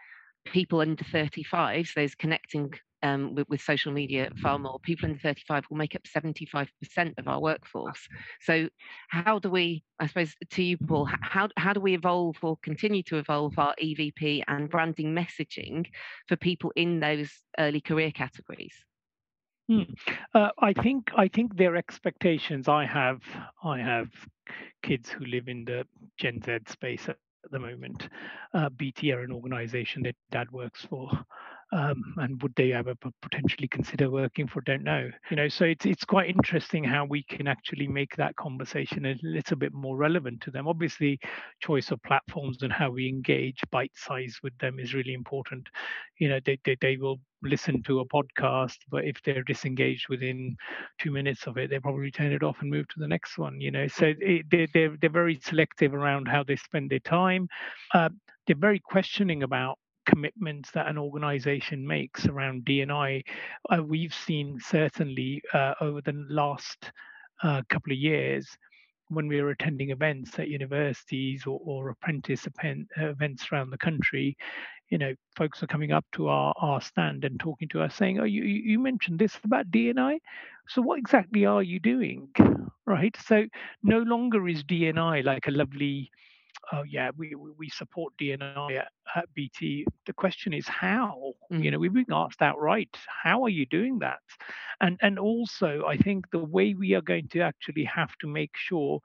people 0.46 0.82
under 0.82 1.04
35, 1.04 1.88
so 1.88 2.00
those 2.00 2.16
connecting 2.16 2.74
um, 3.04 3.36
with, 3.36 3.48
with, 3.50 3.62
social 3.62 3.92
media 3.92 4.30
far 4.42 4.58
more, 4.58 4.80
people 4.80 5.08
under 5.08 5.20
35 5.20 5.66
will 5.70 5.78
make 5.78 5.96
up 5.96 6.02
75% 6.04 6.68
of 7.18 7.28
our 7.28 7.40
workforce. 7.40 8.08
So, 8.42 8.70
how 9.10 9.40
do 9.40 9.50
we, 9.50 9.84
I 10.00 10.08
suppose, 10.08 10.34
to 10.52 10.64
you, 10.64 10.78
Paul, 10.78 11.08
how, 11.22 11.50
how 11.58 11.74
do 11.74 11.80
we 11.80 11.94
evolve 11.94 12.38
or 12.42 12.58
continue 12.64 13.04
to 13.04 13.18
evolve 13.18 13.60
our 13.60 13.76
EVP 13.82 14.44
and 14.48 14.70
branding 14.70 15.14
messaging 15.14 15.86
for 16.28 16.38
people 16.38 16.72
in 16.76 17.00
those 17.00 17.30
early 17.60 17.82
career 17.82 18.12
categories? 18.12 18.74
Hmm. 19.68 19.82
Uh, 20.34 20.50
I 20.60 20.74
think 20.74 21.12
I 21.18 21.28
think 21.28 21.56
their 21.58 21.76
expectations. 21.76 22.68
I 22.70 22.86
have 22.86 23.22
I 23.64 23.80
have 23.80 24.10
kids 24.82 25.10
who 25.10 25.26
live 25.26 25.50
in 25.50 25.66
the 25.66 25.86
Gen 26.18 26.42
Z 26.42 26.60
space 26.68 27.10
at 27.10 27.18
the 27.52 27.60
moment. 27.60 28.10
Uh, 28.54 28.70
BT 28.70 29.12
are 29.12 29.22
an 29.22 29.32
organization 29.32 30.04
that 30.04 30.16
dad 30.32 30.52
works 30.52 30.86
for. 30.86 31.10
Um, 31.74 32.02
and 32.18 32.42
would 32.42 32.56
they 32.56 32.72
ever 32.72 32.94
potentially 33.22 33.68
consider 33.68 34.10
working 34.10 34.48
for? 34.48 34.62
Don't 34.62 34.84
know. 34.84 35.10
You 35.30 35.36
know, 35.36 35.50
so 35.50 35.66
it's 35.66 35.86
it's 35.86 36.06
quite 36.06 36.30
interesting 36.30 36.84
how 36.84 37.04
we 37.04 37.24
can 37.24 37.48
actually 37.48 37.88
make 37.88 38.16
that 38.16 38.38
conversation 38.38 39.06
a 39.06 39.16
little 39.22 39.58
bit 39.58 39.74
more 39.74 39.98
relevant 39.98 40.40
to 40.42 40.52
them. 40.52 40.68
Obviously, 40.68 41.20
choice 41.62 41.92
of 41.92 42.02
platforms 42.04 42.60
and 42.62 42.72
how 42.72 42.92
we 42.92 43.10
engage 43.10 43.60
bite 43.70 43.92
size 43.96 44.38
with 44.42 44.58
them 44.60 44.80
is 44.80 44.94
really 44.94 45.14
important. 45.14 45.68
You 46.20 46.30
know, 46.30 46.40
they 46.46 46.58
they, 46.64 46.78
they 46.80 46.96
will 46.96 47.20
listen 47.44 47.84
to 47.84 48.00
a 48.00 48.08
podcast, 48.08 48.78
but 48.90 49.04
if 49.04 49.22
they're 49.24 49.44
disengaged 49.44 50.08
within 50.08 50.56
two 51.00 51.12
minutes 51.12 51.48
of 51.48 51.58
it, 51.58 51.70
they 51.70 51.80
probably 51.80 52.12
turn 52.12 52.32
it 52.32 52.44
off 52.44 52.62
and 52.62 52.72
move 52.72 52.88
to 52.88 53.00
the 53.00 53.08
next 53.10 53.38
one. 53.38 53.60
You 53.60 53.72
know, 53.72 53.88
so 53.88 54.14
it, 54.20 54.46
they're, 54.50 54.68
they're 54.74 54.96
they're 55.02 55.10
very 55.10 55.38
selective 55.44 55.94
around 55.94 56.30
how 56.30 56.44
they 56.44 56.56
spend 56.56 56.90
their 56.90 57.00
time. 57.00 57.50
Uh, 57.94 58.10
they're 58.46 58.56
very 58.56 58.80
questioning 58.80 59.44
about 59.44 59.78
commitments 60.08 60.72
that 60.72 60.88
an 60.88 60.98
organization 60.98 61.86
makes 61.86 62.26
around 62.26 62.66
D&I. 62.66 63.24
Uh, 63.70 63.84
we've 63.84 64.14
seen 64.14 64.60
certainly 64.60 65.42
uh, 65.54 65.74
over 65.82 66.02
the 66.02 66.26
last 66.30 66.92
uh, 67.44 67.62
couple 67.70 67.94
of 67.94 68.00
years 68.00 68.58
when 69.10 69.28
we 69.28 69.42
were 69.42 69.52
attending 69.52 69.92
events 69.92 70.38
at 70.40 70.50
universities 70.50 71.46
or, 71.46 71.60
or 71.64 71.90
apprentice 71.90 72.48
events 72.98 73.48
around 73.52 73.70
the 73.70 73.78
country, 73.78 74.36
you 74.90 74.98
know, 74.98 75.14
folks 75.36 75.62
are 75.64 75.68
coming 75.68 75.92
up 75.92 76.06
to 76.14 76.28
our, 76.28 76.54
our 76.60 76.82
stand 76.82 77.24
and 77.24 77.40
talking 77.40 77.68
to 77.70 77.82
us 77.82 77.96
saying, 77.96 78.20
oh, 78.20 78.26
you, 78.26 78.44
you 78.44 78.80
mentioned 78.80 79.20
this 79.20 79.38
about 79.44 79.70
D&I. 79.72 80.20
So 80.68 80.82
what 80.82 81.00
exactly 81.00 81.46
are 81.46 81.64
you 81.64 81.80
doing? 81.80 82.30
Right. 82.86 83.14
So 83.28 83.44
no 83.84 84.00
longer 84.00 84.48
is 84.48 84.64
D&I 84.64 85.20
like 85.20 85.48
a 85.50 85.52
lovely, 85.52 86.10
oh 86.74 86.84
yeah, 86.84 87.12
we, 87.18 87.34
we 87.36 87.70
support 87.70 88.14
D&I 88.18 88.74
at, 88.74 88.90
at 89.16 89.34
BT. 89.34 89.86
The 90.06 90.14
question 90.14 90.54
is 90.54 90.68
how, 90.68 91.34
mm. 91.52 91.64
you 91.64 91.72
know, 91.72 91.80
we've 91.80 91.94
been 91.94 92.06
asked 92.12 92.42
outright, 92.42 92.96
how 93.24 93.44
are 93.44 93.50
you 93.50 93.66
doing 93.66 94.00
that? 94.00 94.20
And, 94.82 94.98
and 95.02 95.18
also 95.18 95.84
I 95.88 95.98
think 95.98 96.30
the 96.32 96.44
way 96.44 96.74
we 96.74 96.94
are 96.94 97.02
going 97.02 97.28
to 97.30 97.42
actually 97.42 97.86
have 97.86 98.16
to 98.22 98.28
make 98.28 98.52
sure 98.56 99.00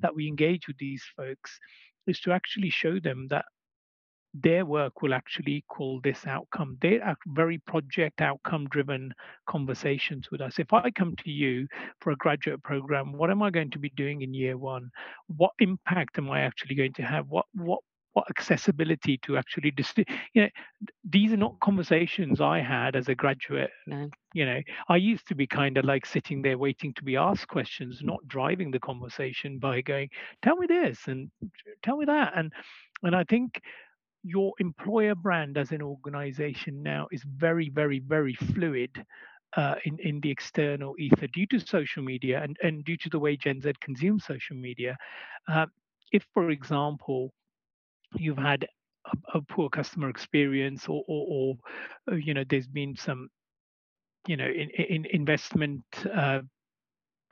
that 0.00 0.14
we 0.14 0.28
engage 0.28 0.66
with 0.66 0.78
these 0.78 1.04
folks 1.16 1.58
is 2.06 2.20
to 2.20 2.32
actually 2.32 2.70
show 2.70 3.00
them 3.00 3.26
that 3.30 3.46
their 4.42 4.64
work 4.64 5.02
will 5.02 5.14
actually 5.14 5.54
equal 5.54 6.00
this 6.02 6.26
outcome. 6.26 6.76
They 6.80 7.00
are 7.00 7.16
very 7.26 7.58
project 7.58 8.20
outcome 8.20 8.66
driven 8.68 9.12
conversations 9.46 10.30
with 10.30 10.40
us. 10.40 10.58
If 10.58 10.72
I 10.72 10.90
come 10.90 11.14
to 11.16 11.30
you 11.30 11.66
for 12.00 12.10
a 12.12 12.16
graduate 12.16 12.62
program, 12.62 13.12
what 13.12 13.30
am 13.30 13.42
I 13.42 13.50
going 13.50 13.70
to 13.70 13.78
be 13.78 13.90
doing 13.90 14.22
in 14.22 14.34
year 14.34 14.56
one? 14.56 14.90
What 15.28 15.52
impact 15.58 16.18
am 16.18 16.30
I 16.30 16.40
actually 16.40 16.74
going 16.74 16.94
to 16.94 17.02
have? 17.02 17.26
What 17.28 17.46
what 17.54 17.80
what 18.16 18.30
accessibility 18.30 19.18
to 19.18 19.36
actually 19.36 19.70
dis- 19.70 19.92
you 20.32 20.42
know 20.42 20.48
these 21.04 21.34
are 21.34 21.36
not 21.36 21.60
conversations 21.60 22.40
i 22.40 22.58
had 22.58 22.96
as 22.96 23.08
a 23.08 23.14
graduate 23.14 23.68
no. 23.86 24.08
you 24.32 24.46
know 24.46 24.58
i 24.88 24.96
used 24.96 25.28
to 25.28 25.34
be 25.34 25.46
kind 25.46 25.76
of 25.76 25.84
like 25.84 26.06
sitting 26.06 26.40
there 26.40 26.56
waiting 26.56 26.94
to 26.94 27.04
be 27.04 27.14
asked 27.14 27.46
questions 27.46 28.00
not 28.02 28.26
driving 28.26 28.70
the 28.70 28.80
conversation 28.80 29.58
by 29.58 29.82
going 29.82 30.08
tell 30.42 30.56
me 30.56 30.66
this 30.66 30.98
and 31.08 31.30
tell 31.82 31.98
me 31.98 32.06
that 32.06 32.32
and 32.34 32.50
and 33.02 33.14
i 33.14 33.22
think 33.24 33.60
your 34.26 34.52
employer 34.58 35.14
brand 35.14 35.56
as 35.56 35.70
an 35.72 35.82
organization 35.82 36.82
now 36.82 37.06
is 37.12 37.22
very, 37.36 37.68
very, 37.70 38.00
very 38.00 38.34
fluid 38.34 38.90
uh, 39.56 39.76
in, 39.84 39.98
in 40.00 40.20
the 40.20 40.30
external 40.30 40.94
ether 40.98 41.28
due 41.28 41.46
to 41.46 41.60
social 41.60 42.02
media 42.02 42.42
and, 42.42 42.56
and 42.62 42.84
due 42.84 42.96
to 42.96 43.08
the 43.08 43.18
way 43.18 43.36
Gen 43.36 43.60
Z 43.60 43.72
consumes 43.80 44.24
social 44.24 44.56
media. 44.56 44.96
Uh, 45.48 45.66
if, 46.12 46.26
for 46.34 46.50
example, 46.50 47.32
you've 48.16 48.38
had 48.38 48.66
a, 49.32 49.38
a 49.38 49.42
poor 49.42 49.68
customer 49.68 50.08
experience 50.08 50.88
or, 50.88 51.04
or, 51.06 51.26
or, 51.30 51.54
uh, 52.12 52.16
you 52.16 52.34
know, 52.34 52.44
there's 52.48 52.68
been 52.68 52.96
some 52.96 53.28
you 54.26 54.36
know 54.36 54.46
in, 54.46 54.70
in 54.70 55.06
investment 55.12 55.84
uh, 56.12 56.40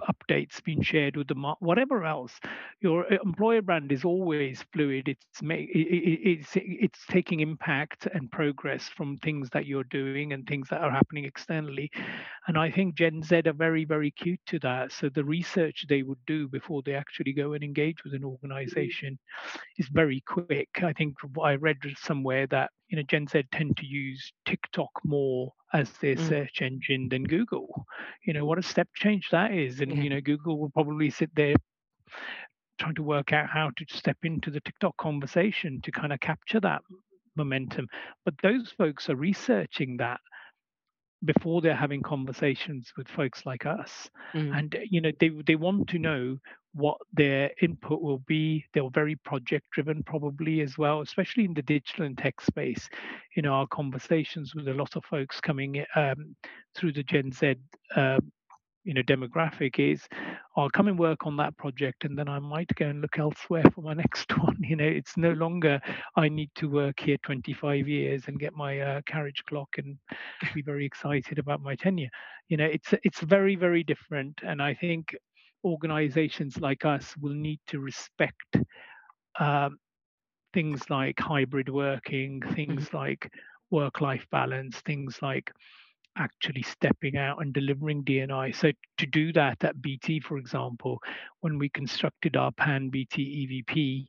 updates 0.03 0.63
being 0.65 0.83
shared 0.83 1.17
with 1.17 1.29
the 1.29 1.55
whatever 1.61 2.05
else 2.05 2.39
your 2.81 3.13
uh, 3.13 3.17
employer 3.25 3.63
brand 3.63 3.93
is 3.93 4.05
always 4.05 4.65
fluid. 4.73 5.09
It's 5.09 5.41
it's 5.43 6.51
it's 6.55 7.07
taking 7.07 7.41
impact 7.41 8.07
and 8.13 8.31
progress 8.31 8.89
from 8.89 9.17
things 9.19 9.49
that 9.51 9.67
you're 9.67 9.85
doing 9.85 10.33
and 10.33 10.47
things 10.47 10.69
that 10.69 10.81
are 10.81 10.91
happening 10.91 11.25
externally. 11.25 11.91
And 12.47 12.59
i 12.59 12.71
think 12.71 12.95
gen 12.95 13.23
z 13.23 13.43
are 13.47 13.53
very 13.53 13.85
very 13.85 14.11
cute 14.11 14.41
to 14.47 14.59
that. 14.61 14.93
So 14.93 15.09
the 15.09 15.25
research 15.25 15.87
they 15.89 16.03
would 16.03 16.25
do 16.27 16.49
before 16.49 16.83
they 16.83 16.95
actually 16.95 17.33
go 17.33 17.53
and 17.55 17.65
engage 17.65 18.05
with 18.05 18.15
an 18.15 18.21
mm-hmm. 18.21 18.29
organization 18.29 19.19
is 19.79 19.89
very 19.89 20.23
quick. 20.27 20.69
I 20.83 20.93
think 20.93 21.15
i 21.43 21.55
read 21.55 21.79
somewhere 21.97 22.47
that 22.49 22.71
you 22.89 22.97
know 22.97 23.03
gen 23.03 23.27
z 23.27 23.43
tend 23.53 23.77
to 23.77 23.87
use 23.87 24.33
tiktok 24.45 24.91
more 25.05 25.53
as 25.75 25.91
their 25.95 26.15
mm. 26.15 26.29
search 26.29 26.63
engine 26.63 27.09
than 27.09 27.25
Google. 27.25 27.85
You 28.25 28.33
know, 28.33 28.47
what 28.47 28.59
a 28.59 28.63
step 28.63 28.89
change 28.95 29.29
that 29.33 29.53
is. 29.53 29.81
And, 29.81 29.93
yeah. 29.93 30.03
you 30.05 30.11
know, 30.11 30.21
Google 30.21 30.59
will 30.59 30.71
probably 30.71 31.11
sit 31.11 31.31
there 31.35 31.57
trying 32.79 32.95
to 32.95 33.03
work 33.03 33.33
out 33.33 33.51
how 33.51 33.71
to 33.77 33.85
step 33.89 34.19
into 34.23 34.51
the 34.51 34.61
TikTok 34.61 34.97
conversation 34.97 35.81
to 35.83 35.91
kind 35.91 36.13
of 36.13 36.21
capture 36.21 36.61
that 36.61 36.83
momentum. 37.37 37.89
But 38.25 38.35
those 38.43 38.71
folks 38.71 39.11
are 39.11 39.17
researching 39.17 39.97
that 39.99 40.21
before 41.25 41.61
they're 41.61 41.75
having 41.75 42.03
conversations 42.03 42.93
with 42.97 43.09
folks 43.09 43.45
like 43.47 43.67
us. 43.67 44.09
Mm. 44.35 44.59
and 44.59 44.79
you 44.91 45.01
know 45.01 45.13
they 45.21 45.31
they 45.47 45.57
want 45.57 45.89
to 45.89 45.99
know 45.99 46.39
what 46.73 46.99
their 47.13 47.51
input 47.63 48.03
will 48.03 48.19
be. 48.19 48.65
They're 48.73 48.91
very 48.91 49.17
project 49.17 49.71
driven 49.71 50.03
probably 50.03 50.61
as 50.61 50.77
well 50.77 51.01
especially 51.01 51.45
in 51.45 51.55
the 51.55 51.63
digital 51.63 52.05
and 52.07 52.19
tech 52.19 52.41
space. 52.41 52.89
You 53.37 53.43
know 53.43 53.53
our 53.53 53.67
conversations 53.67 54.55
with 54.55 54.69
a 54.69 54.75
lot 54.75 54.97
of 54.97 55.05
folks 55.05 55.41
coming 55.41 55.85
um, 55.97 56.37
through 56.75 56.93
the 56.93 57.03
gen 57.03 57.33
z 57.33 57.57
uh, 57.97 58.19
you 58.85 58.95
know 58.95 59.03
demographic 59.03 59.79
is 59.79 60.07
I'll 60.57 60.71
come 60.71 60.89
and 60.89 60.99
work 60.99 61.27
on 61.27 61.37
that 61.39 61.57
project 61.57 62.05
and 62.05 62.17
then 62.17 62.29
I 62.29 62.39
might 62.39 62.71
go 62.77 62.87
and 62.87 63.01
look 63.01 63.19
elsewhere 63.19 63.65
for 63.75 63.81
my 63.81 63.95
next 64.05 64.37
one. 64.39 64.57
You 64.61 64.77
know, 64.77 64.85
it's 64.85 65.17
no 65.17 65.33
longer 65.33 65.81
I 66.17 66.29
need 66.29 66.51
to 66.57 66.69
work 66.69 67.01
here 67.01 67.17
25 67.23 67.89
years 67.89 68.25
and 68.27 68.39
get 68.39 68.55
my 68.55 68.79
uh, 68.79 69.01
carriage 69.07 69.43
clock 69.49 69.69
and 69.79 69.97
be 70.55 70.63
very 70.63 70.87
excited 70.87 71.39
about 71.39 71.63
my 71.63 71.75
tenure. 71.75 72.11
You 72.49 72.59
know, 72.59 72.67
it's 72.67 72.95
it's 73.03 73.21
very 73.21 73.57
very 73.57 73.83
different, 73.83 74.41
and 74.43 74.63
I 74.63 74.75
think 74.75 75.17
organizations 75.65 76.61
like 76.61 76.85
us 76.85 77.17
will 77.21 77.35
need 77.35 77.61
to 77.69 77.81
respect 77.81 78.59
um, 79.41 79.79
things 80.53 80.89
like 80.91 81.19
hybrid 81.19 81.69
working, 81.69 82.43
things 82.55 82.87
mm-hmm. 82.87 82.97
like 82.97 83.33
work 83.71 84.01
life 84.01 84.27
balance, 84.31 84.81
things 84.81 85.19
like 85.23 85.51
actually 86.17 86.63
stepping 86.63 87.17
out 87.17 87.41
and 87.41 87.53
delivering 87.53 88.03
D&I. 88.05 88.51
So 88.53 88.73
to 88.99 89.07
do 89.07 89.33
that 89.33 89.63
at 89.65 89.81
BT, 89.81 90.21
for 90.21 90.39
example, 90.39 91.01
when 91.41 91.59
we 91.59 91.69
constructed 91.69 92.37
our 92.37 92.53
Pan 92.53 92.89
BT 92.91 93.65
EVP, 93.69 94.07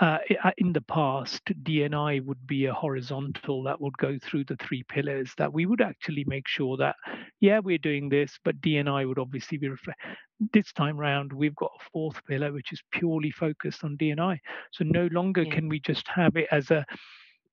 uh, 0.00 0.18
uh, 0.42 0.50
in 0.58 0.72
the 0.72 0.80
past, 0.80 1.44
DNI 1.44 2.24
would 2.24 2.44
be 2.48 2.66
a 2.66 2.74
horizontal 2.74 3.62
that 3.62 3.80
would 3.80 3.96
go 3.98 4.18
through 4.18 4.44
the 4.44 4.56
three 4.56 4.82
pillars. 4.88 5.32
That 5.38 5.52
we 5.52 5.66
would 5.66 5.80
actually 5.80 6.24
make 6.26 6.48
sure 6.48 6.76
that, 6.78 6.96
yeah, 7.40 7.60
we're 7.60 7.78
doing 7.78 8.08
this, 8.08 8.36
but 8.44 8.60
DNI 8.60 9.06
would 9.06 9.20
obviously 9.20 9.56
be 9.56 9.68
reflected. 9.68 10.16
This 10.52 10.72
time 10.72 10.96
round, 10.96 11.32
we've 11.32 11.54
got 11.54 11.70
a 11.80 11.84
fourth 11.92 12.24
pillar 12.26 12.52
which 12.52 12.72
is 12.72 12.82
purely 12.90 13.30
focused 13.30 13.84
on 13.84 13.96
DNI. 13.96 14.38
So 14.72 14.84
no 14.84 15.08
longer 15.12 15.42
yeah. 15.42 15.54
can 15.54 15.68
we 15.68 15.78
just 15.78 16.08
have 16.08 16.36
it 16.36 16.48
as 16.50 16.72
a 16.72 16.84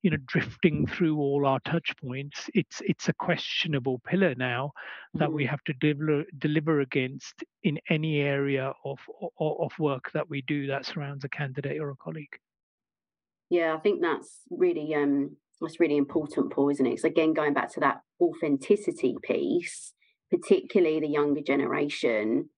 you 0.02 0.10
know 0.10 0.18
drifting 0.26 0.88
through 0.88 1.20
all 1.20 1.46
our 1.46 1.60
touch 1.62 1.96
points 2.04 2.50
it's 2.54 2.82
it's 2.86 3.10
a 3.10 3.14
questionable 3.14 4.00
pillar 4.06 4.34
now 4.36 4.72
that 5.14 5.30
mm. 5.30 5.34
we 5.34 5.46
have 5.46 5.64
to 5.64 5.74
deliver 5.74 6.24
deliver 6.38 6.82
against 6.82 7.44
in 7.64 7.80
any 7.90 8.20
area 8.22 8.74
of, 8.84 9.00
of 9.22 9.32
of 9.60 9.72
work 9.80 10.12
that 10.14 10.30
we 10.30 10.42
do 10.44 10.68
that 10.68 10.86
surrounds 10.86 11.24
a 11.24 11.30
candidate 11.30 11.80
or 11.80 11.92
a 11.92 11.96
colleague. 11.98 12.36
Yeah 13.50 13.76
i 13.76 13.80
think 13.80 14.02
that's 14.02 14.42
really 14.50 14.94
um 14.96 15.36
that's 15.60 15.80
really 15.80 15.98
important 15.98 16.52
paul 16.52 16.70
isn't 16.70 16.86
it? 16.86 17.00
So 17.00 17.08
again 17.08 17.34
going 17.34 17.54
back 17.54 17.72
to 17.74 17.80
that 17.82 18.02
authenticity 18.20 19.16
piece 19.22 19.94
particularly 20.32 21.00
the 21.00 21.08
younger 21.08 21.42
generation 21.42 22.50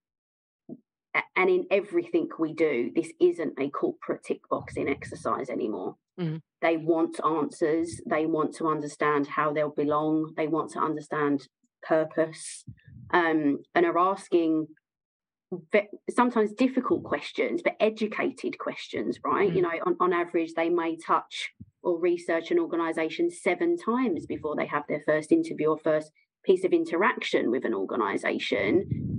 and 1.36 1.50
in 1.50 1.66
everything 1.70 2.30
we 2.40 2.54
do 2.54 2.92
this 2.96 3.12
isn't 3.20 3.60
a 3.60 3.70
corporate 3.70 4.24
tick 4.24 4.40
boxing 4.50 4.88
exercise 4.88 5.50
anymore 5.50 5.96
Mm-hmm. 6.20 6.38
They 6.62 6.78
want 6.78 7.20
answers. 7.26 8.02
They 8.10 8.26
want 8.26 8.56
to 8.56 8.68
understand 8.68 9.28
how 9.28 9.54
they'll 9.54 9.70
belong. 9.70 10.34
They 10.38 10.48
want 10.48 10.72
to 10.72 10.80
understand 10.80 11.48
purpose 11.82 12.64
um, 13.14 13.60
and 13.76 13.86
are 13.86 13.98
asking 13.98 14.68
sometimes 16.10 16.54
difficult 16.54 17.04
questions, 17.04 17.62
but 17.64 17.76
educated 17.80 18.58
questions, 18.58 19.20
right? 19.24 19.48
Mm-hmm. 19.48 19.56
You 19.56 19.62
know, 19.62 19.72
on, 19.86 19.96
on 20.00 20.14
average, 20.14 20.54
they 20.56 20.70
may 20.70 20.98
touch 20.98 21.52
or 21.84 22.00
research 22.00 22.50
an 22.50 22.60
organization 22.60 23.30
seven 23.30 23.78
times 23.78 24.26
before 24.26 24.56
they 24.56 24.66
have 24.66 24.84
their 24.88 25.02
first 25.06 25.32
interview 25.32 25.68
or 25.68 25.78
first 25.78 26.12
piece 26.46 26.64
of 26.64 26.74
interaction 26.74 27.52
with 27.52 27.66
an 27.66 27.74
organization 27.74 29.13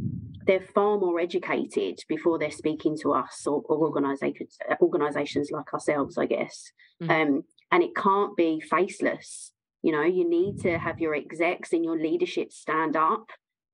they're 0.47 0.67
far 0.75 0.99
more 0.99 1.21
educated 1.21 1.99
before 2.09 2.39
they're 2.39 2.51
speaking 2.51 2.97
to 3.01 3.13
us 3.13 3.47
or, 3.47 3.63
or 3.67 3.79
organizations 3.79 4.59
organizations 4.81 5.51
like 5.51 5.73
ourselves 5.73 6.19
i 6.19 6.27
guess 6.27 6.71
mm-hmm. 7.03 7.11
um, 7.11 7.43
and 7.71 7.83
it 7.83 7.95
can't 7.97 8.37
be 8.37 8.61
faceless 8.61 9.53
you 9.83 9.93
know 9.93 10.03
you 10.03 10.29
need 10.29 10.59
to 10.61 10.79
have 10.79 11.01
your 11.01 11.15
execs 11.15 11.73
and 11.73 11.85
your 11.85 11.99
leadership 11.99 12.53
stand 12.53 12.97
up 12.97 13.27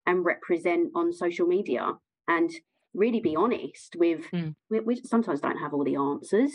and 0.06 0.24
represent 0.24 0.90
on 0.94 1.12
social 1.12 1.46
media 1.46 1.92
and 2.28 2.50
really 2.92 3.20
be 3.20 3.36
honest 3.36 3.94
with 3.96 4.24
mm. 4.32 4.54
we, 4.68 4.80
we, 4.80 4.96
sometimes 4.96 5.40
don't 5.40 5.58
have 5.58 5.72
all 5.72 5.84
the 5.84 5.96
answers 5.96 6.52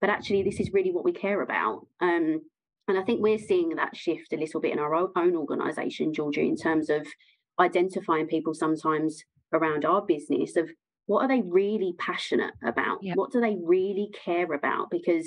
but 0.00 0.10
actually 0.10 0.42
this 0.42 0.60
is 0.60 0.72
really 0.72 0.92
what 0.92 1.04
we 1.04 1.12
care 1.12 1.40
about 1.40 1.86
um, 2.00 2.40
and 2.86 2.98
i 2.98 3.02
think 3.02 3.22
we're 3.22 3.38
seeing 3.38 3.70
that 3.70 3.96
shift 3.96 4.32
a 4.32 4.36
little 4.36 4.60
bit 4.60 4.72
in 4.72 4.78
our 4.78 4.94
own 4.94 5.36
organization 5.36 6.12
georgia 6.12 6.40
in 6.40 6.56
terms 6.56 6.90
of 6.90 7.06
identifying 7.58 8.26
people 8.26 8.54
sometimes 8.54 9.24
around 9.52 9.84
our 9.84 10.04
business 10.04 10.56
of 10.56 10.68
what 11.06 11.22
are 11.22 11.28
they 11.28 11.42
really 11.42 11.94
passionate 11.98 12.54
about? 12.62 12.98
What 13.14 13.32
do 13.32 13.40
they 13.40 13.56
really 13.62 14.10
care 14.24 14.52
about? 14.52 14.90
Because 14.90 15.26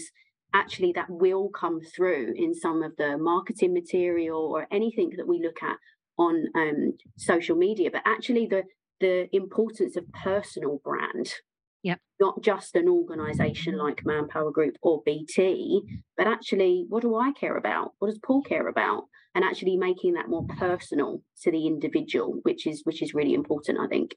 actually 0.53 0.91
that 0.93 1.09
will 1.09 1.49
come 1.49 1.79
through 1.81 2.33
in 2.35 2.53
some 2.53 2.83
of 2.83 2.95
the 2.97 3.17
marketing 3.17 3.73
material 3.73 4.51
or 4.53 4.67
anything 4.71 5.11
that 5.17 5.27
we 5.27 5.41
look 5.43 5.63
at 5.63 5.77
on 6.17 6.45
um, 6.55 6.93
social 7.17 7.55
media. 7.55 7.89
But 7.91 8.03
actually 8.05 8.47
the 8.47 8.63
the 8.99 9.35
importance 9.35 9.97
of 9.97 10.11
personal 10.23 10.79
brand 10.83 11.33
yeah 11.83 11.95
not 12.19 12.41
just 12.41 12.75
an 12.75 12.87
organization 12.87 13.77
like 13.77 14.05
manpower 14.05 14.51
group 14.51 14.75
or 14.81 15.01
bt 15.05 15.81
but 16.17 16.27
actually 16.27 16.85
what 16.89 17.01
do 17.01 17.15
i 17.15 17.31
care 17.31 17.57
about? 17.57 17.93
What 17.99 18.09
does 18.09 18.19
paul 18.19 18.43
care 18.43 18.67
about? 18.67 19.05
And 19.33 19.45
actually 19.45 19.77
making 19.77 20.13
that 20.13 20.27
more 20.27 20.45
personal 20.59 21.23
to 21.41 21.51
the 21.51 21.65
individual 21.65 22.39
which 22.43 22.67
is 22.67 22.81
which 22.83 23.01
is 23.01 23.13
really 23.13 23.33
important 23.33 23.79
i 23.79 23.87
think. 23.87 24.15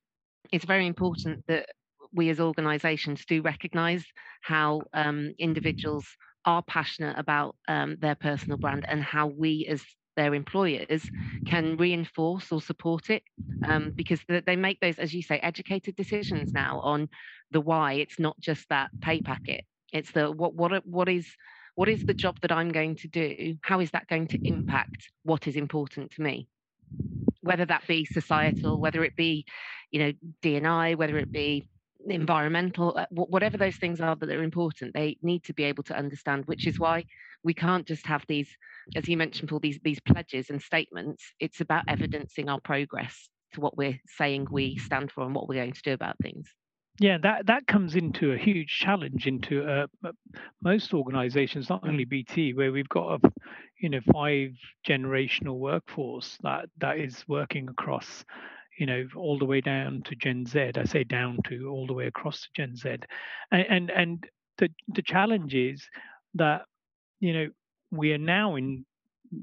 It's 0.53 0.65
very 0.65 0.87
important 0.87 1.45
that 1.47 1.67
we 2.13 2.29
as 2.31 2.41
organizations 2.41 3.25
do 3.25 3.43
recognize 3.43 4.05
how 4.43 4.83
um, 4.93 5.33
individuals 5.39 6.07
are 6.45 6.63
passionate 6.63 7.19
about 7.19 7.57
um, 7.69 7.97
their 8.01 8.15
personal 8.15 8.59
brand 8.59 8.85
and 8.87 9.03
how 9.03 9.27
we 9.27 9.67
as 9.71 9.83
their 10.17 10.35
employers 10.35 11.11
can 11.47 11.77
reinforce 11.77 12.53
or 12.53 12.61
support 12.61 13.11
it 13.11 13.23
um, 13.67 13.93
because 13.97 14.21
they 14.29 14.57
make 14.57 14.81
those 14.81 14.99
as 14.99 15.15
you 15.15 15.23
say 15.23 15.39
educated 15.39 15.97
decisions 15.97 16.51
now 16.55 16.81
on 16.81 17.09
the 17.51 17.61
why. 17.61 17.95
It's 17.95 18.19
not 18.19 18.39
just 18.41 18.69
that 18.69 18.91
pay 19.03 19.21
packet. 19.21 19.65
It's 19.93 20.13
the 20.13 20.31
what 20.31 20.55
what 20.55 20.87
what 20.87 21.09
is 21.09 21.35
what 21.77 21.89
is 21.89 22.05
the 22.05 22.15
job 22.15 22.37
that 22.43 22.53
i'm 22.53 22.71
going 22.71 22.97
to 22.97 23.09
do? 23.09 23.57
How 23.63 23.81
is 23.81 23.91
that 23.93 24.09
going 24.09 24.29
to 24.29 24.39
impact 24.45 25.11
what 25.23 25.47
is 25.47 25.57
important 25.57 26.13
to 26.13 26.23
me? 26.23 26.49
Whether 27.41 27.67
that 27.67 27.87
be 27.87 28.05
societal 28.05 28.81
whether 28.81 29.05
it 29.05 29.17
be 29.17 29.45
you 29.91 30.01
know 30.01 30.13
dni 30.43 30.97
whether 30.97 31.19
it 31.19 31.33
be 31.33 31.69
environmental 32.07 32.97
uh, 32.97 33.07
whatever 33.11 33.57
those 33.57 33.77
things 33.77 34.01
are 34.01 34.17
that 34.17 34.31
are 34.31 34.43
important 34.43 34.93
they 34.95 35.17
need 35.23 35.43
to 35.45 35.55
be 35.55 35.65
able 35.65 35.83
to 35.83 35.97
understand 35.97 36.45
which 36.47 36.67
is 36.67 36.79
why 36.79 37.05
we 37.43 37.55
can't 37.55 37.87
just 37.87 38.07
have 38.07 38.25
these 38.29 38.49
as 38.97 39.09
you 39.09 39.17
mentioned 39.17 39.49
paul 39.49 39.61
these 39.61 39.79
these 39.83 40.01
pledges 40.01 40.51
and 40.51 40.61
statements. 40.63 41.33
It's 41.41 41.61
about 41.61 41.85
evidencing 41.89 42.49
our 42.49 42.61
progress 42.61 43.29
to 43.53 43.61
what 43.61 43.77
we're 43.77 44.01
saying 44.07 44.49
we 44.51 44.77
stand 44.79 45.13
for 45.13 45.25
and 45.25 45.35
what 45.35 45.49
we're 45.49 45.61
going 45.61 45.73
to 45.73 45.83
do 45.83 45.93
about 45.93 46.17
things. 46.23 46.49
Yeah 46.99 47.19
that 47.23 47.47
that 47.47 47.67
comes 47.67 47.97
into 47.97 48.33
a 48.33 48.39
huge 48.39 48.69
challenge 48.69 49.27
into 49.27 49.65
uh, 49.69 49.87
most 50.63 50.95
organizations 50.95 51.69
not 51.69 51.87
only 51.87 52.05
bt 52.05 52.55
where 52.55 52.71
we've 52.71 52.89
got 52.89 53.21
a 53.25 53.33
you 53.81 53.89
know 53.89 54.01
five 54.13 54.51
generational 54.87 55.59
workforce 55.59 56.39
that 56.43 56.67
that 56.79 56.99
is 56.99 57.25
working 57.27 57.69
across 57.69 58.25
you 58.79 58.87
know 58.87 59.07
all 59.17 59.39
the 59.39 59.45
way 59.45 59.61
down 59.61 60.03
to 60.05 60.15
gen 60.17 60.47
z 60.47 60.71
i 60.77 60.85
say 60.85 61.05
down 61.05 61.39
to 61.45 61.69
all 61.69 61.87
the 61.87 61.93
way 61.93 62.07
across 62.07 62.43
to 62.43 62.49
gen 62.57 62.77
z. 62.77 62.97
And 63.51 63.67
and, 63.69 63.91
and 63.91 64.27
the 64.59 64.69
the 64.89 65.03
challenge 65.03 65.55
is 65.55 65.87
that 66.35 66.63
you 67.21 67.33
know 67.33 67.49
we 67.91 68.13
are 68.13 68.19
now 68.19 68.57
in 68.57 68.85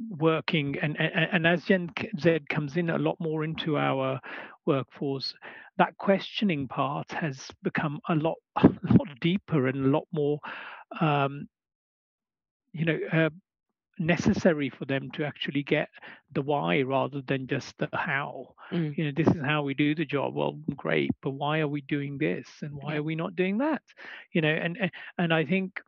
working 0.09 0.77
and, 0.81 0.99
and 0.99 1.29
and 1.31 1.47
as 1.47 1.65
gen 1.65 1.89
z 2.19 2.39
comes 2.49 2.77
in 2.77 2.89
a 2.89 2.97
lot 2.97 3.17
more 3.19 3.43
into 3.43 3.77
our 3.77 4.19
workforce 4.65 5.33
that 5.77 5.97
questioning 5.97 6.67
part 6.67 7.11
has 7.11 7.49
become 7.63 7.99
a 8.09 8.15
lot 8.15 8.37
a 8.63 8.69
lot 8.83 9.07
deeper 9.19 9.67
and 9.67 9.85
a 9.85 9.89
lot 9.89 10.05
more 10.13 10.39
um, 10.99 11.47
you 12.73 12.85
know 12.85 12.99
uh, 13.11 13.29
necessary 13.99 14.69
for 14.69 14.85
them 14.85 15.11
to 15.11 15.23
actually 15.23 15.63
get 15.63 15.89
the 16.33 16.41
why 16.41 16.81
rather 16.81 17.21
than 17.21 17.47
just 17.47 17.77
the 17.77 17.89
how. 17.93 18.55
Mm. 18.71 18.97
You 18.97 19.05
know, 19.05 19.11
this 19.15 19.33
is 19.35 19.41
how 19.41 19.63
we 19.63 19.73
do 19.73 19.95
the 19.95 20.05
job. 20.05 20.35
Well, 20.35 20.59
great, 20.75 21.11
but 21.21 21.31
why 21.31 21.59
are 21.59 21.67
we 21.67 21.81
doing 21.81 22.17
this 22.17 22.47
and 22.61 22.73
why 22.73 22.95
are 22.95 23.03
we 23.03 23.15
not 23.15 23.35
doing 23.35 23.59
that? 23.59 23.81
You 24.33 24.41
know, 24.41 24.49
and 24.49 24.91
and 25.17 25.33
I 25.33 25.45
think 25.45 25.79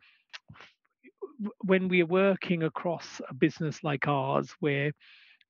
when 1.64 1.88
we're 1.88 2.06
working 2.06 2.62
across 2.62 3.20
a 3.28 3.34
business 3.34 3.82
like 3.82 4.06
ours 4.06 4.54
where 4.60 4.92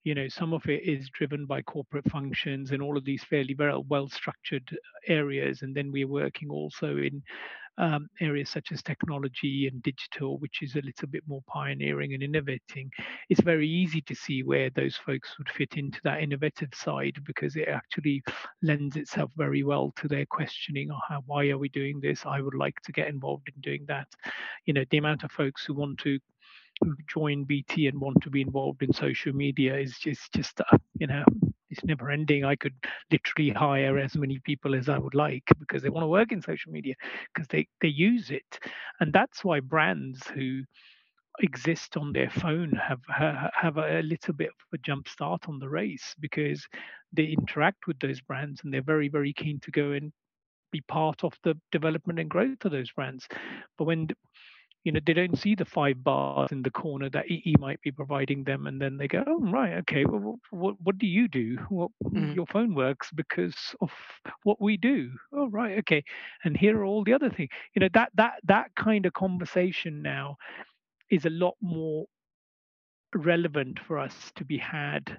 you 0.03 0.15
know 0.15 0.29
some 0.29 0.53
of 0.53 0.67
it 0.67 0.83
is 0.85 1.09
driven 1.11 1.47
by 1.47 1.63
corporate 1.63 2.09
functions 2.11 2.71
and 2.71 2.83
all 2.83 2.97
of 2.97 3.05
these 3.05 3.25
fairly 3.25 3.55
very 3.55 3.79
well 3.89 4.09
structured 4.09 4.77
areas 5.09 5.63
and 5.63 5.75
then 5.75 5.91
we're 5.91 6.09
working 6.09 6.51
also 6.51 6.97
in 6.97 7.23
um, 7.79 8.09
areas 8.21 8.51
such 8.51 8.73
as 8.73 8.83
technology 8.83 9.69
and 9.71 9.83
digital, 9.83 10.39
which 10.39 10.63
is 10.63 10.75
a 10.77 10.83
little 10.83 11.09
bit 11.09 11.23
more 11.27 11.43
pioneering 11.47 12.15
and 12.15 12.23
innovating, 12.23 12.91
it's 13.29 13.41
very 13.41 13.69
easy 13.69 14.01
to 14.03 14.15
see 14.15 14.43
where 14.43 14.71
those 14.71 14.97
folks 14.97 15.37
would 15.39 15.49
fit 15.49 15.77
into 15.77 16.01
that 16.05 16.23
innovative 16.23 16.71
side 16.75 17.17
because 17.25 17.57
it 17.57 17.69
actually 17.69 18.23
lends 18.63 18.97
itself 18.97 19.31
very 19.37 19.63
well 19.63 19.93
to 19.97 20.09
their 20.09 20.27
questioning 20.27 20.91
of 20.91 20.99
how, 21.09 21.23
why 21.27 21.49
are 21.49 21.59
we 21.59 21.69
doing 21.69 22.01
this? 22.01 22.25
I 22.27 22.41
would 22.41 22.55
like 22.55 22.81
to 22.83 22.93
get 22.93 23.09
involved 23.09 23.49
in 23.55 23.61
doing 23.61 23.85
that. 23.89 24.09
You 24.67 24.75
know, 24.75 24.85
the 24.91 24.99
amount 24.99 25.25
of 25.25 25.33
folks 25.33 25.65
who 25.65 25.75
want 25.75 25.99
to 25.99 26.19
join 27.09 27.45
BT 27.45 27.87
and 27.87 28.01
want 28.01 28.23
to 28.23 28.31
be 28.31 28.41
involved 28.41 28.83
in 28.83 28.93
social 28.93 29.33
media 29.33 29.77
is 29.77 29.97
just 29.99 30.33
just 30.33 30.61
uh, 30.61 30.79
you 30.99 31.07
know 31.07 31.25
it's 31.75 31.85
never 31.85 32.11
ending. 32.11 32.45
I 32.45 32.57
could 32.57 32.75
literally 33.11 33.51
hire 33.51 33.99
as 33.99 34.15
many 34.15 34.41
people 34.45 34.75
as 34.75 34.89
I 34.89 34.99
would 34.99 35.15
like 35.15 35.45
because 35.59 35.83
they 35.83 35.89
want 35.89 36.05
to 36.05 36.09
work 36.09 36.33
in 36.33 36.41
social 36.41 36.73
media 36.73 36.95
because 37.33 37.49
they, 37.49 37.67
they 37.81 37.89
use 37.89 38.31
it. 38.31 38.59
And 39.01 39.13
that's 39.13 39.45
why 39.45 39.61
brands 39.61 40.27
who 40.29 40.63
exist 41.41 41.97
on 41.97 42.13
their 42.13 42.31
phone 42.31 42.71
have 42.73 43.01
have 43.09 43.77
a 43.77 44.03
little 44.03 44.35
bit 44.35 44.49
of 44.49 44.55
a 44.73 44.79
jump 44.79 45.09
start 45.09 45.49
on 45.49 45.59
the 45.59 45.69
race 45.69 46.15
because 46.21 46.65
they 47.13 47.25
interact 47.25 47.89
with 47.89 47.99
those 47.99 48.21
brands 48.21 48.61
and 48.63 48.73
they're 48.73 48.83
very 48.83 49.09
very 49.09 49.33
keen 49.33 49.59
to 49.61 49.73
go 49.73 49.91
and 49.93 50.13
be 50.71 50.81
part 50.83 51.25
of 51.25 51.33
the 51.43 51.55
development 51.73 52.21
and 52.21 52.31
growth 52.31 52.65
of 52.65 52.71
those 52.71 52.93
brands 52.93 53.27
but 53.79 53.85
when 53.85 54.07
you 54.85 54.93
know 54.93 55.01
they 55.05 55.15
don't 55.15 55.39
see 55.39 55.55
the 55.55 55.65
five 55.65 56.05
bars 56.05 56.53
in 56.53 56.63
the 56.63 56.71
corner 56.71 57.09
that 57.11 57.31
EE 57.31 57.55
might 57.59 57.81
be 57.83 57.91
providing 57.91 58.45
them, 58.45 58.67
and 58.67 58.81
then 58.81 58.99
they 58.99 59.09
go, 59.09 59.25
oh 59.27 59.41
right, 59.41 59.75
okay, 59.79 60.05
well, 60.05 60.39
what 60.51 60.77
what 60.83 60.99
do 60.99 61.07
you 61.07 61.27
do? 61.27 61.57
What 61.71 61.91
mm. 62.05 62.35
your 62.35 62.47
phone 62.47 62.75
works 62.75 63.11
because 63.15 63.57
of 63.81 63.91
what 64.43 64.61
we 64.61 64.77
do. 64.77 65.11
Oh 65.33 65.49
right, 65.49 65.79
okay, 65.79 66.05
and 66.45 66.57
here 66.57 66.79
are 66.79 66.85
all 66.85 67.03
the 67.03 67.15
other 67.15 67.31
things. 67.31 67.51
You 67.75 67.81
know 67.81 67.89
that 67.95 68.11
that 68.15 68.35
that 68.45 68.75
kind 68.77 69.07
of 69.07 69.15
conversation 69.15 70.03
now 70.03 70.37
is 71.11 71.25
a 71.25 71.31
lot 71.31 71.55
more 71.61 72.07
relevant 73.15 73.79
for 73.87 73.99
us 73.99 74.33
to 74.37 74.45
be 74.45 74.59
had 74.59 75.19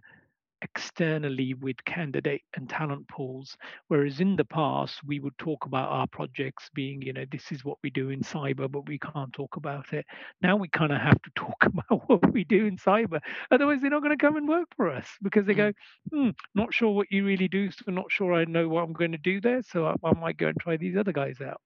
externally 0.66 1.54
with 1.54 1.84
candidate 1.86 2.42
and 2.56 2.68
talent 2.70 3.08
pools 3.08 3.56
whereas 3.88 4.20
in 4.20 4.36
the 4.36 4.46
past 4.46 5.00
we 5.06 5.20
would 5.20 5.38
talk 5.38 5.66
about 5.66 5.90
our 5.90 6.08
projects 6.08 6.70
being 6.74 7.02
you 7.02 7.14
know 7.14 7.26
this 7.32 7.52
is 7.52 7.64
what 7.64 7.78
we 7.84 7.90
do 7.90 8.10
in 8.10 8.22
cyber 8.22 8.70
but 8.70 8.88
we 8.88 8.98
can't 8.98 9.32
talk 9.34 9.56
about 9.56 9.94
it. 9.94 10.06
Now 10.42 10.56
we 10.56 10.68
kind 10.68 10.92
of 10.92 11.00
have 11.02 11.22
to 11.22 11.32
talk 11.36 11.64
about 11.64 12.10
what 12.10 12.34
we 12.34 12.44
do 12.44 12.66
in 12.66 12.78
cyber. 12.78 13.20
Otherwise 13.52 13.82
they're 13.82 13.90
not 13.90 14.02
going 14.02 14.18
to 14.18 14.26
come 14.26 14.38
and 14.38 14.48
work 14.48 14.68
for 14.76 14.90
us 14.90 15.08
because 15.22 15.46
they 15.46 15.54
go 15.54 15.72
hmm, 16.12 16.30
not 16.54 16.74
sure 16.74 16.92
what 16.94 17.12
you 17.12 17.26
really 17.26 17.48
do 17.48 17.70
so 17.72 17.92
not 17.92 18.12
sure 18.12 18.34
i 18.34 18.46
know 18.46 18.68
what 18.68 18.84
i'm 18.84 18.94
going 18.94 19.12
to 19.12 19.18
do 19.18 19.40
there 19.40 19.62
so 19.62 19.86
I, 19.86 19.96
I 20.04 20.14
might 20.14 20.38
go 20.38 20.48
and 20.48 20.58
try 20.60 20.78
these 20.78 20.98
other 20.98 21.14
guys 21.14 21.42
out. 21.42 21.62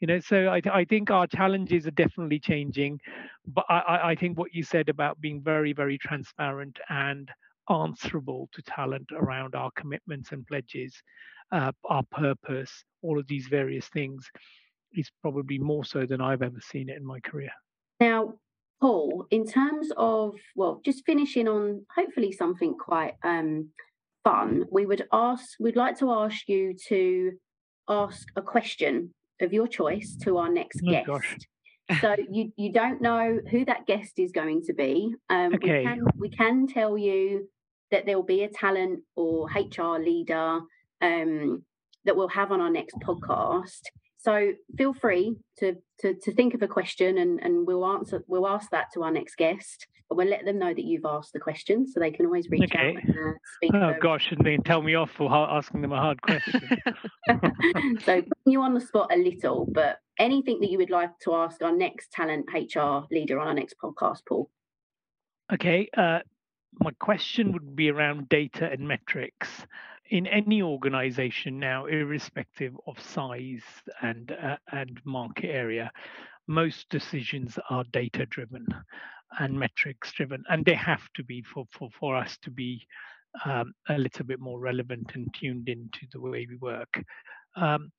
You 0.00 0.08
know 0.08 0.20
so 0.20 0.46
I, 0.48 0.60
I 0.72 0.84
think 0.84 1.10
our 1.10 1.26
challenges 1.26 1.86
are 1.86 1.92
definitely 1.92 2.40
changing 2.40 3.00
but 3.46 3.64
I, 3.68 4.10
I 4.10 4.14
think 4.14 4.36
what 4.36 4.54
you 4.54 4.62
said 4.62 4.88
about 4.88 5.20
being 5.20 5.40
very 5.42 5.72
very 5.72 5.98
transparent 5.98 6.78
and 6.88 7.30
answerable 7.70 8.48
to 8.52 8.62
talent 8.62 9.08
around 9.12 9.54
our 9.54 9.70
commitments 9.76 10.32
and 10.32 10.46
pledges, 10.46 10.94
uh, 11.52 11.72
our 11.84 12.02
purpose, 12.10 12.84
all 13.02 13.18
of 13.18 13.26
these 13.26 13.46
various 13.46 13.88
things 13.88 14.28
is 14.94 15.10
probably 15.20 15.58
more 15.58 15.84
so 15.84 16.06
than 16.06 16.20
I've 16.20 16.42
ever 16.42 16.60
seen 16.60 16.88
it 16.88 16.96
in 16.96 17.04
my 17.04 17.20
career. 17.20 17.52
Now, 18.00 18.34
Paul, 18.80 19.26
in 19.30 19.46
terms 19.46 19.90
of, 19.96 20.34
well, 20.56 20.80
just 20.84 21.04
finishing 21.06 21.46
on 21.48 21.86
hopefully 21.94 22.32
something 22.32 22.74
quite 22.74 23.14
um, 23.22 23.68
fun, 24.24 24.64
we 24.70 24.86
would 24.86 25.06
ask, 25.12 25.44
we'd 25.60 25.76
like 25.76 25.98
to 25.98 26.10
ask 26.10 26.48
you 26.48 26.74
to 26.88 27.32
ask 27.88 28.26
a 28.36 28.42
question 28.42 29.14
of 29.40 29.52
your 29.52 29.66
choice 29.66 30.16
to 30.22 30.38
our 30.38 30.48
next 30.48 30.80
oh, 30.86 30.90
guest. 30.90 31.06
Gosh. 31.06 31.36
So 32.00 32.16
you 32.30 32.52
you 32.56 32.72
don't 32.72 33.00
know 33.00 33.38
who 33.50 33.64
that 33.64 33.86
guest 33.86 34.18
is 34.18 34.32
going 34.32 34.62
to 34.62 34.72
be. 34.72 35.14
Um, 35.28 35.54
okay. 35.54 35.78
We 35.78 35.84
can 35.84 36.04
we 36.16 36.28
can 36.30 36.66
tell 36.66 36.96
you 36.96 37.48
that 37.90 38.06
there 38.06 38.16
will 38.16 38.24
be 38.24 38.42
a 38.42 38.48
talent 38.48 39.00
or 39.16 39.48
HR 39.48 39.98
leader 39.98 40.60
um, 41.00 41.64
that 42.04 42.16
we'll 42.16 42.28
have 42.28 42.50
on 42.50 42.60
our 42.60 42.70
next 42.70 42.96
podcast. 43.04 43.82
So 44.22 44.52
feel 44.78 44.94
free 44.94 45.36
to, 45.58 45.76
to, 46.00 46.14
to 46.14 46.32
think 46.32 46.54
of 46.54 46.62
a 46.62 46.68
question 46.68 47.18
and, 47.18 47.40
and 47.42 47.66
we'll 47.66 47.84
answer 47.84 48.22
we'll 48.28 48.46
ask 48.46 48.70
that 48.70 48.86
to 48.94 49.02
our 49.02 49.10
next 49.10 49.36
guest. 49.36 49.88
But 50.08 50.16
we'll 50.16 50.28
let 50.28 50.44
them 50.44 50.58
know 50.58 50.72
that 50.72 50.84
you've 50.84 51.06
asked 51.06 51.32
the 51.32 51.40
question 51.40 51.88
so 51.88 51.98
they 51.98 52.10
can 52.10 52.26
always 52.26 52.48
reach 52.50 52.70
okay. 52.70 52.90
out 52.90 53.02
and 53.02 53.10
uh, 53.10 53.32
speak. 53.56 53.70
Oh 53.74 53.94
gosh, 54.00 54.30
and 54.30 54.44
then 54.46 54.62
tell 54.62 54.82
me 54.82 54.94
off 54.94 55.10
for 55.10 55.32
asking 55.32 55.80
them 55.80 55.92
a 55.92 55.96
hard 55.96 56.20
question. 56.20 56.60
so 58.04 58.22
you 58.44 58.60
on 58.60 58.74
the 58.74 58.80
spot 58.80 59.10
a 59.10 59.16
little, 59.16 59.66
but 59.72 59.96
anything 60.18 60.60
that 60.60 60.70
you 60.70 60.76
would 60.76 60.90
like 60.90 61.18
to 61.20 61.34
ask 61.34 61.62
our 61.62 61.74
next 61.74 62.12
talent 62.12 62.46
HR 62.52 63.06
leader 63.10 63.40
on 63.40 63.48
our 63.48 63.54
next 63.54 63.76
podcast, 63.82 64.18
Paul. 64.28 64.50
Okay. 65.50 65.88
Uh, 65.96 66.18
my 66.78 66.90
question 67.00 67.52
would 67.52 67.74
be 67.74 67.90
around 67.90 68.28
data 68.28 68.70
and 68.70 68.86
metrics 68.86 69.66
in 70.12 70.26
any 70.26 70.60
organization 70.60 71.58
now 71.58 71.86
irrespective 71.86 72.74
of 72.86 73.00
size 73.00 73.64
and 74.02 74.30
uh, 74.30 74.56
and 74.70 75.00
market 75.04 75.48
area 75.48 75.90
most 76.46 76.86
decisions 76.90 77.58
are 77.70 77.84
data 77.92 78.26
driven 78.26 78.66
and 79.38 79.58
metrics 79.58 80.12
driven 80.12 80.44
and 80.50 80.66
they 80.66 80.74
have 80.74 81.08
to 81.14 81.24
be 81.24 81.42
for 81.42 81.64
for, 81.70 81.88
for 81.98 82.14
us 82.14 82.36
to 82.42 82.50
be 82.50 82.86
um, 83.46 83.72
a 83.88 83.96
little 83.96 84.26
bit 84.26 84.38
more 84.38 84.60
relevant 84.60 85.10
and 85.14 85.32
tuned 85.32 85.70
into 85.70 86.00
the 86.12 86.20
way 86.20 86.46
we 86.46 86.56
work. 86.56 87.02
Um, 87.56 87.90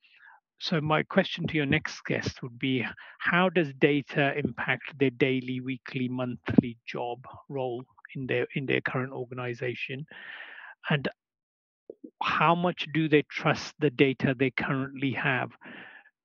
so 0.60 0.80
my 0.80 1.02
question 1.02 1.47
to 1.47 1.56
your 1.56 1.65
next 1.65 1.99
guest 2.06 2.43
would 2.43 2.60
be 2.60 2.86
how 3.17 3.49
does 3.49 3.73
data 3.80 4.38
impact 4.38 4.99
their 4.99 5.10
daily 5.10 5.62
weekly 5.62 6.08
monthly 6.08 6.78
job 6.86 7.26
role 7.49 7.84
in 8.15 8.28
their 8.28 8.45
in 8.54 8.67
their 8.67 8.82
current 8.82 9.12
organization? 9.12 10.06
And 10.91 11.08
how 12.23 12.55
much 12.55 12.88
do 12.93 13.09
they 13.09 13.23
trust 13.29 13.73
the 13.79 13.89
data 13.89 14.36
they 14.38 14.51
currently 14.51 15.12
have 15.12 15.51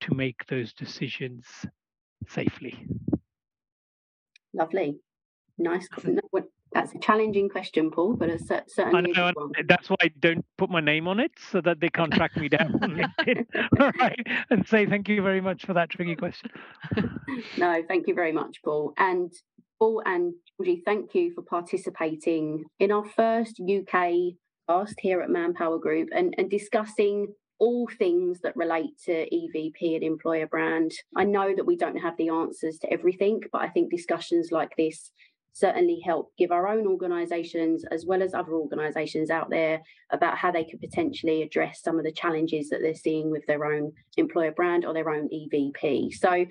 to 0.01 0.15
make 0.15 0.47
those 0.47 0.73
decisions 0.73 1.45
safely 2.29 2.87
lovely 4.55 4.97
nice 5.59 5.89
that's 6.73 6.95
a 6.95 6.99
challenging 6.99 7.49
question, 7.49 7.91
Paul, 7.91 8.15
but 8.15 8.29
it's 8.29 8.47
certainly. 8.47 9.13
I 9.17 9.31
know, 9.31 9.51
that's 9.67 9.89
why 9.89 9.97
I 10.03 10.11
don't 10.21 10.45
put 10.59 10.69
my 10.69 10.81
name 10.81 11.09
on 11.09 11.19
it 11.19 11.33
so 11.51 11.61
that 11.63 11.81
they 11.81 11.89
can't 11.89 12.13
track 12.13 12.37
me 12.37 12.49
down 12.49 12.79
on 12.83 12.91
LinkedIn. 12.91 13.47
All 13.81 13.93
right, 13.99 14.27
and 14.51 14.67
say 14.67 14.87
thank 14.87 15.09
you 15.09 15.23
very 15.23 15.41
much 15.41 15.65
for 15.65 15.73
that 15.75 15.91
tricky 15.91 16.17
question. 16.17 16.51
no, 17.59 17.83
thank 17.89 18.07
you 18.07 18.15
very 18.15 18.33
much, 18.33 18.59
Paul. 18.63 18.93
And 18.99 19.33
Paul 19.79 20.03
and 20.05 20.35
Georgie, 20.57 20.83
thank 20.85 21.15
you 21.15 21.33
for 21.35 21.43
participating 21.43 22.65
in 22.79 22.93
our 22.93 23.05
first 23.05 23.61
UK 23.61 24.13
here 24.99 25.21
at 25.21 25.31
Manpower 25.31 25.79
Group 25.79 26.11
and, 26.15 26.35
and 26.39 26.51
discussing 26.51 27.29
all 27.59 27.89
things 27.99 28.41
that 28.41 28.57
relate 28.57 28.99
to 29.05 29.13
EVP 29.13 29.95
and 29.95 30.05
employer 30.05 30.47
brand. 30.47 30.93
I 31.17 31.25
know 31.25 31.55
that 31.57 31.67
we 31.67 31.77
don't 31.77 31.97
have 31.97 32.17
the 32.17 32.29
answers 32.29 32.79
to 32.79 32.93
everything, 32.93 33.43
but 33.51 33.63
I 33.63 33.69
think 33.69 33.91
discussions 33.91 34.53
like 34.53 34.77
this 34.77 35.11
certainly 35.55 36.01
help 36.05 36.33
give 36.39 36.53
our 36.53 36.69
own 36.69 36.87
organisations 36.87 37.85
as 37.91 38.07
well 38.07 38.23
as 38.23 38.33
other 38.33 38.53
organisations 38.53 39.29
out 39.29 39.51
there 39.51 39.83
about 40.11 40.39
how 40.39 40.53
they 40.53 40.65
could 40.65 40.81
potentially 40.81 41.43
address 41.43 41.83
some 41.83 41.99
of 41.99 42.05
the 42.05 42.13
challenges 42.13 42.69
that 42.69 42.81
they're 42.81 42.95
seeing 42.95 43.31
with 43.31 43.45
their 43.47 43.65
own 43.65 43.93
employer 44.17 44.53
brand 44.53 44.85
or 44.85 44.95
their 44.95 45.11
own 45.11 45.29
EVP. 45.29 46.13
So 46.13 46.47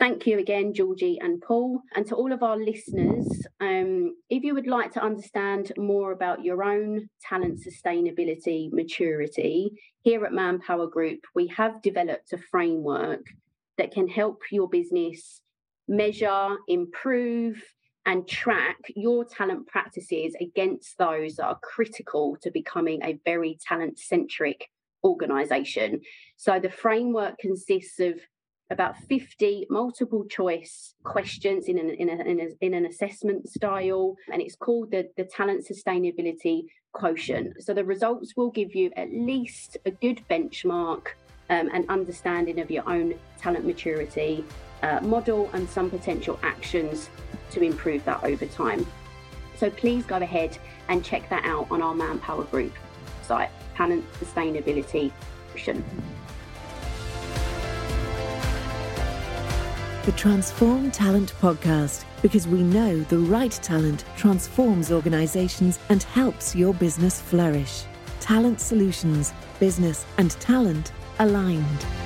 Thank 0.00 0.26
you 0.26 0.38
again, 0.38 0.72
Georgie 0.72 1.18
and 1.20 1.42
Paul. 1.42 1.82
And 1.94 2.06
to 2.06 2.14
all 2.14 2.32
of 2.32 2.42
our 2.42 2.56
listeners, 2.56 3.46
um, 3.60 4.16
if 4.30 4.42
you 4.42 4.54
would 4.54 4.66
like 4.66 4.92
to 4.92 5.04
understand 5.04 5.72
more 5.76 6.12
about 6.12 6.42
your 6.42 6.64
own 6.64 7.10
talent 7.22 7.60
sustainability 7.62 8.72
maturity, 8.72 9.72
here 10.00 10.24
at 10.24 10.32
Manpower 10.32 10.86
Group, 10.86 11.20
we 11.34 11.48
have 11.48 11.82
developed 11.82 12.32
a 12.32 12.38
framework 12.38 13.26
that 13.76 13.92
can 13.92 14.08
help 14.08 14.40
your 14.50 14.70
business 14.70 15.42
measure, 15.86 16.56
improve, 16.66 17.62
and 18.06 18.26
track 18.26 18.78
your 18.96 19.26
talent 19.26 19.66
practices 19.66 20.34
against 20.40 20.96
those 20.96 21.36
that 21.36 21.44
are 21.44 21.58
critical 21.62 22.38
to 22.40 22.50
becoming 22.50 23.02
a 23.02 23.18
very 23.26 23.58
talent 23.68 23.98
centric 23.98 24.66
organization. 25.04 26.00
So 26.38 26.58
the 26.58 26.70
framework 26.70 27.36
consists 27.38 28.00
of 28.00 28.18
about 28.70 28.96
50 29.08 29.66
multiple 29.68 30.24
choice 30.26 30.94
questions 31.04 31.66
in 31.66 31.78
an, 31.78 31.90
in, 31.90 32.08
a, 32.08 32.22
in, 32.22 32.40
a, 32.40 32.64
in 32.64 32.74
an 32.74 32.86
assessment 32.86 33.48
style, 33.48 34.16
and 34.32 34.40
it's 34.40 34.54
called 34.54 34.90
the, 34.90 35.08
the 35.16 35.24
Talent 35.24 35.66
Sustainability 35.66 36.62
Quotient. 36.92 37.62
So 37.62 37.74
the 37.74 37.84
results 37.84 38.34
will 38.36 38.50
give 38.50 38.74
you 38.74 38.90
at 38.96 39.08
least 39.12 39.76
a 39.86 39.90
good 39.90 40.22
benchmark 40.30 41.08
um, 41.50 41.68
and 41.72 41.88
understanding 41.88 42.60
of 42.60 42.70
your 42.70 42.88
own 42.88 43.14
talent 43.38 43.66
maturity, 43.66 44.44
uh, 44.82 45.00
model, 45.00 45.50
and 45.52 45.68
some 45.68 45.90
potential 45.90 46.38
actions 46.42 47.10
to 47.50 47.62
improve 47.62 48.04
that 48.04 48.22
over 48.22 48.46
time. 48.46 48.86
So 49.56 49.68
please 49.68 50.04
go 50.04 50.16
ahead 50.16 50.56
and 50.88 51.04
check 51.04 51.28
that 51.28 51.44
out 51.44 51.66
on 51.70 51.82
our 51.82 51.94
Manpower 51.94 52.44
Group 52.44 52.72
site, 53.22 53.50
Talent 53.74 54.04
Sustainability 54.14 55.12
Quotient. 55.50 55.84
The 60.10 60.16
Transform 60.16 60.90
Talent 60.90 61.32
podcast 61.40 62.04
because 62.20 62.48
we 62.48 62.64
know 62.64 62.98
the 62.98 63.18
right 63.18 63.52
talent 63.52 64.04
transforms 64.16 64.90
organizations 64.90 65.78
and 65.88 66.02
helps 66.02 66.52
your 66.52 66.74
business 66.74 67.20
flourish. 67.20 67.84
Talent 68.18 68.60
solutions, 68.60 69.32
business, 69.60 70.04
and 70.18 70.32
talent 70.32 70.90
aligned. 71.20 71.99